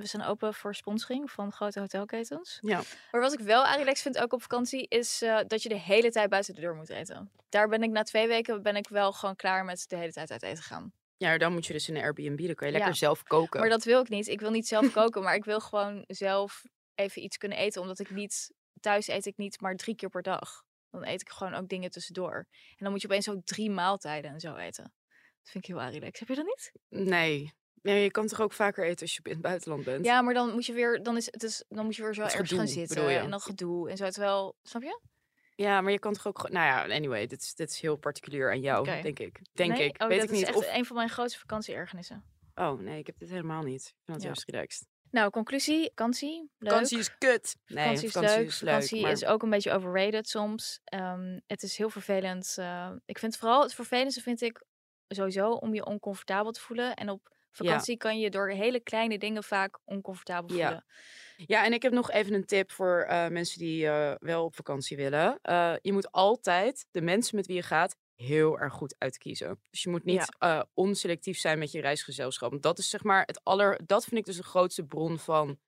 [0.00, 2.58] We zijn open voor sponsoring van grote hotelketens.
[2.60, 2.82] Ja.
[3.10, 6.10] Maar wat ik wel relax vind, ook op vakantie, is eh, dat je de hele
[6.10, 7.30] tijd buiten de deur moet eten.
[7.48, 10.30] Daar ben ik na twee weken ben ik wel gewoon klaar met de hele tijd
[10.30, 10.92] uit eten gaan.
[11.16, 12.46] Ja, dan moet je dus in een Airbnb.
[12.46, 12.78] Dan kan je Ja.
[12.78, 13.60] lekker zelf koken.
[13.60, 14.28] Maar dat wil ik niet.
[14.28, 17.80] Ik wil niet zelf koken, maar ik wil gewoon zelf even iets kunnen eten.
[17.82, 20.62] Omdat ik niet, thuis eet ik niet maar drie keer per dag.
[20.90, 22.46] Dan eet ik gewoon ook dingen tussendoor.
[22.68, 24.92] En dan moet je opeens zo drie maaltijden en zo eten.
[25.42, 26.18] Dat vind ik heel relax.
[26.18, 26.72] Heb je dat niet?
[26.88, 27.52] Nee.
[27.82, 30.04] Ja, je kan toch ook vaker eten als je in het buitenland bent?
[30.04, 32.22] Ja, maar dan moet je weer, dan is het is, dan moet je weer zo
[32.22, 33.08] ergens gaan zitten.
[33.20, 34.08] En dan gedoe en zo.
[34.08, 35.00] Terwijl, snap je?
[35.56, 36.48] Ja, maar je kan toch ook...
[36.50, 37.26] Nou ja, anyway.
[37.26, 39.40] Dit is, dit is heel particulier aan jou, denk ik.
[39.52, 39.84] Denk Nee?
[39.88, 40.02] ik.
[40.02, 40.46] Oh, Weet ik is niet.
[40.46, 40.66] echt Of...
[40.74, 42.24] een van mijn grootste vakantieergernissen.
[42.54, 42.98] Oh, nee.
[42.98, 43.80] Ik heb dit helemaal niet.
[43.86, 44.26] Ik vind het Ja.
[44.26, 44.86] juist relaxed.
[45.10, 46.70] Nou, vakantie, vakantie, leuk.
[46.72, 47.56] Vakantie is kut.
[47.66, 48.48] Nee, vakantie is vakantie leuk.
[48.48, 48.70] is leuk.
[48.72, 50.80] vakantie maar- is ook een beetje overrated soms.
[50.84, 52.54] Ehm, het is heel vervelend.
[52.58, 54.62] eh, ik vind vooral het vervelendste vind ik
[55.08, 56.94] sowieso om je oncomfortabel te voelen.
[56.94, 60.84] En op vakantie kan je door hele kleine dingen vaak oncomfortabel voelen.
[61.46, 64.54] Ja, en ik heb nog even een tip voor eh, mensen die eh, wel op
[64.54, 65.38] vakantie willen.
[65.42, 69.60] Eh, je moet altijd de mensen met wie je gaat heel erg goed uitkiezen.
[69.70, 70.36] Dus je moet niet
[70.74, 72.50] onselectief zijn met je reisgezelschap.
[72.50, 73.80] Want dat is zeg maar het aller.
[73.86, 75.58] Dat vind ik dus de grootste bron van.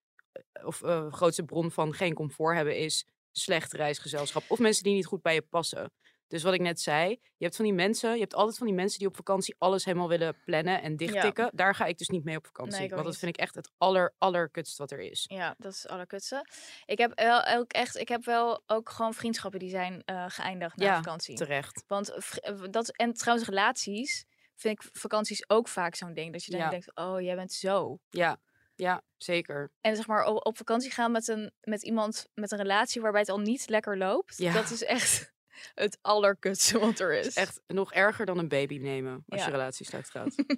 [0.64, 4.42] Of grootste bron van geen comfort hebben is slecht reisgezelschap.
[4.48, 5.92] Of mensen die niet goed bij je passen.
[6.32, 8.76] Dus wat ik net zei, je hebt van die mensen, je hebt altijd van die
[8.76, 11.50] mensen die op vakantie alles helemaal willen plannen en dichttikken.
[11.54, 12.88] Daar ga ik dus niet mee op vakantie.
[12.88, 15.24] want dat vind ik echt het aller, allerkutst wat er is.
[15.28, 16.46] Ja, dat is het allerkutste.
[16.84, 20.76] Ik heb wel ook echt, ik heb wel ook gewoon vriendschappen die zijn eh, geëindigd
[20.76, 21.36] na Ja, vakantie.
[21.36, 21.84] Terecht.
[21.86, 24.24] Want eh, dat en trouwens relaties
[24.56, 26.70] vind ik vakanties ook vaak zo'n ding dat je dan Ja.
[26.70, 27.98] denkt, oh jij bent zo.
[28.10, 28.40] Ja,
[28.74, 29.70] ja, zeker.
[29.80, 33.20] En zeg maar o- op vakantie gaan met, een, met iemand met een relatie waarbij
[33.20, 34.36] het al niet lekker loopt.
[34.38, 34.52] Ja.
[34.52, 35.31] Dat is echt
[35.74, 37.34] het allerkutste wat er is.
[37.34, 39.46] Echt nog erger dan een baby nemen als Ja.
[39.46, 40.34] je relatie slecht gaat.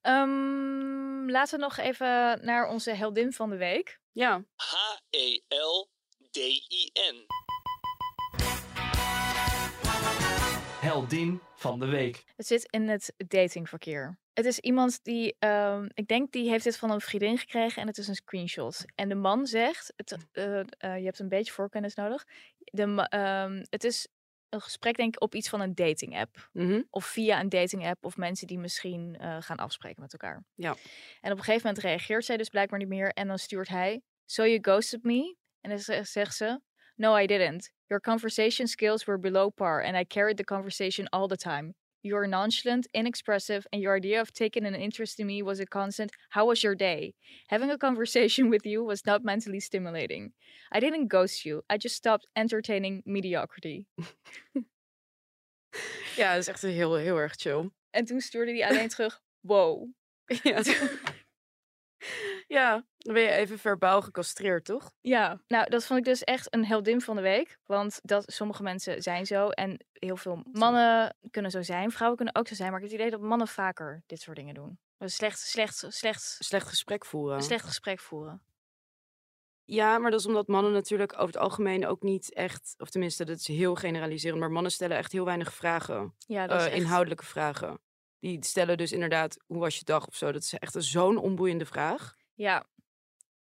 [0.00, 4.00] Ehm, laten we nog even naar onze heldin van de week.
[4.12, 5.96] ja, H-E-L-D-I-N.
[10.80, 12.24] Heldin van de week.
[12.36, 14.18] Het zit in het datingverkeer.
[14.38, 17.88] Het is iemand die, ehm, ik denk, die heeft dit van een vriendin gekregen en
[17.88, 18.84] het is een screenshot.
[18.94, 22.24] En de man zegt, het, eh, eh, je hebt een beetje voorkennis nodig.
[22.58, 24.08] De, ehm, het is
[24.48, 26.48] een gesprek, denk ik, op iets van een dating app.
[26.52, 30.44] mhm, Of via een dating app of mensen die misschien eh, gaan afspreken met elkaar.
[30.54, 30.76] Ja.
[31.20, 33.12] En op een gegeven moment reageert zij dus blijkbaar niet meer.
[33.12, 35.36] En dan stuurt hij, so you ghosted me?
[35.60, 36.60] En dan zegt ze,
[36.94, 37.70] no I didn't.
[37.86, 41.74] Your conversation skills were below par and I carried the conversation all the time.
[42.02, 45.66] You are nonchalant, inexpressive, and your idea of taking an interest in me was a
[45.66, 47.14] constant, how was your day?
[47.48, 50.32] Having a conversation with you was not mentally stimulating.
[50.72, 51.62] I didn't ghost you.
[51.68, 53.86] I just stopped entertaining mediocrity.
[56.16, 57.70] ja, dat is echt heel, heel erg chill.
[57.90, 59.88] En toen stuurde hij alleen terug, wow.
[60.42, 60.62] Ja.
[62.48, 64.90] ja, dan ben je even verbaal gecastreerd, toch?
[65.00, 67.58] Ja, nou, dat vond ik dus echt een heldin van de week.
[67.66, 69.48] Want dat, sommige mensen zijn zo.
[69.48, 71.90] En heel veel mannen kunnen zo zijn.
[71.90, 72.70] Vrouwen kunnen ook zo zijn.
[72.70, 74.78] Maar ik heb het idee dat mannen vaker dit soort dingen doen.
[74.98, 77.36] Dus slecht, slecht, slecht, Slecht gesprek voeren.
[77.36, 78.42] een slecht gesprek voeren.
[79.64, 83.24] Ja, maar dat is omdat mannen natuurlijk over het algemeen ook niet echt, of tenminste,
[83.24, 86.14] dat is heel generaliserend, maar mannen stellen echt heel weinig vragen.
[86.26, 86.80] Ja, dat is eh, echt...
[86.82, 87.80] inhoudelijke vragen.
[88.18, 90.32] Die stellen dus inderdaad, hoe was je dag of zo?
[90.32, 92.16] Dat is echt een- zo'n onboeiende vraag.
[92.38, 92.66] Ja,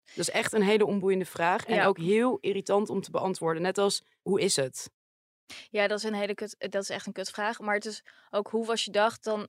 [0.04, 1.64] Dat is echt een hele onboeiende vraag.
[1.64, 1.86] En Ja.
[1.86, 3.62] ook heel irritant om te beantwoorden.
[3.62, 4.90] Net als, hoe is het?
[5.70, 6.54] ja, dat is een hele kut...
[6.58, 7.58] Dat is echt een kutvraag.
[7.60, 9.18] Maar het is ook, hoe was je dag?
[9.18, 9.48] Dan...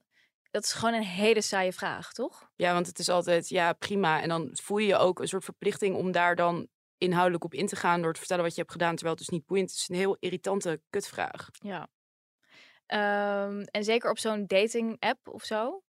[0.52, 2.50] Dat is gewoon een hele saaie vraag, toch?
[2.56, 4.22] Ja, want het is altijd, ja, prima.
[4.22, 6.68] En dan voel je je ook een soort verplichting om daar dan
[6.98, 9.34] inhoudelijk op in te gaan door te vertellen wat je hebt gedaan, terwijl het dus
[9.38, 9.74] niet boeiend is.
[9.76, 11.50] Het is een heel irritante kutvraag.
[11.52, 11.88] Ja.
[12.86, 15.84] Ehm, en zeker op zo'n dating app of zo.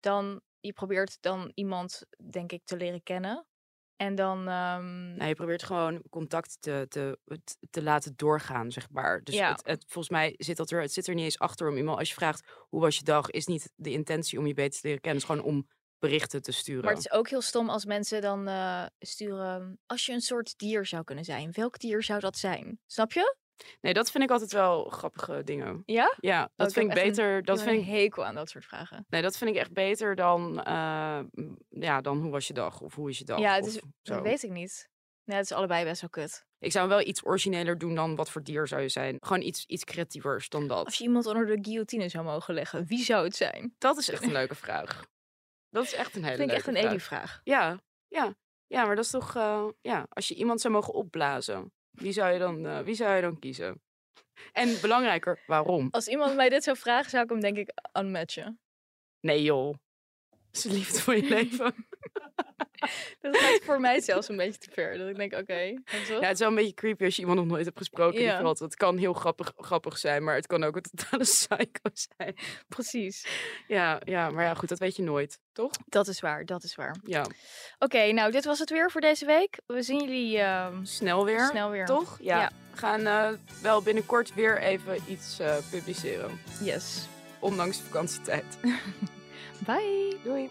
[0.00, 3.46] Dan, je probeert dan iemand, denk ik, te leren kennen.
[3.96, 4.38] En dan...
[4.48, 9.22] ehm, Nou, je probeert gewoon contact te, te, te- te laten doorgaan, zeg maar.
[9.22, 9.50] Dus Ja.
[9.50, 11.98] het, het, volgens mij zit dat er, het zit er niet eens achter om iemand,
[11.98, 14.86] als je vraagt hoe was je dag, is niet de intentie om je beter te
[14.86, 15.22] leren kennen.
[15.22, 16.84] Het is gewoon om berichten te sturen.
[16.84, 19.80] Maar het is ook heel stom als mensen dan eh, sturen.
[19.86, 22.80] Als je een soort dier zou kunnen zijn, welk dier zou dat zijn?
[22.86, 23.36] Snap je?
[23.80, 25.82] Nee, dat vind ik altijd wel grappige dingen.
[25.86, 26.14] Ja?
[26.20, 27.42] Ja, dat ik vind ik een- beter.
[27.42, 29.04] Dat vind ik, hekel aan dat soort vragen.
[29.08, 31.20] nee, dat vind ik echt beter dan, eh,
[31.68, 33.38] ja, dan hoe was je dag of hoe is je dag.
[33.38, 34.88] ja, het is, dat weet ik niet.
[35.24, 36.46] Nee, het is allebei best wel kut.
[36.58, 39.16] Ik zou wel iets origineler doen dan wat voor dier zou je zijn.
[39.20, 40.84] Gewoon iets, iets creatievers dan dat.
[40.84, 43.74] Als je iemand onder de guillotine zou mogen leggen, wie zou het zijn?
[43.78, 45.06] Dat is echt een leuke vraag.
[45.70, 47.20] Dat is echt een hele Dat vind ik echt leuke een vraag.
[47.22, 47.40] Elie-vraag.
[47.44, 48.34] Ja, ja.
[48.66, 49.36] Ja, maar dat is toch...
[49.36, 53.14] eh, ja, als je iemand zou mogen opblazen, wie zou je dan, eh, wie zou
[53.14, 53.80] je dan kiezen?
[54.52, 55.88] En belangrijker, waarom?
[55.90, 58.60] Als iemand mij dit zou vragen, zou ik hem denk ik unmatchen.
[59.20, 59.74] Nee joh.
[60.54, 61.74] Is de liefde van je leven.
[63.20, 64.98] Dat gaat voor mij zelfs een beetje te ver.
[64.98, 65.60] Dat ik denk, oké?
[65.60, 68.20] Ja, het is wel een beetje creepy als je iemand nog nooit hebt gesproken.
[68.20, 68.40] Ja.
[68.40, 68.58] Valt.
[68.58, 72.34] Het kan heel grappig, grappig zijn, maar het kan ook een totale psycho zijn.
[72.68, 73.26] precies.
[73.66, 75.70] Ja, ja, maar ja, goed, dat weet je nooit, toch?
[75.86, 76.96] Dat is waar, dat is waar.
[77.04, 77.26] Ja,
[77.78, 79.60] Oké, nou, dit was het weer voor deze week.
[79.66, 81.86] We zien jullie ehm, snel weer, snel weer.
[81.86, 82.18] toch?
[82.20, 82.40] Ja.
[82.40, 82.50] Ja.
[82.70, 83.28] We gaan eh,
[83.62, 86.40] wel binnenkort weer even iets eh, publiceren.
[86.62, 87.06] Yes.
[87.38, 88.44] Ondanks de vakantietijd.
[89.62, 90.50] Bye.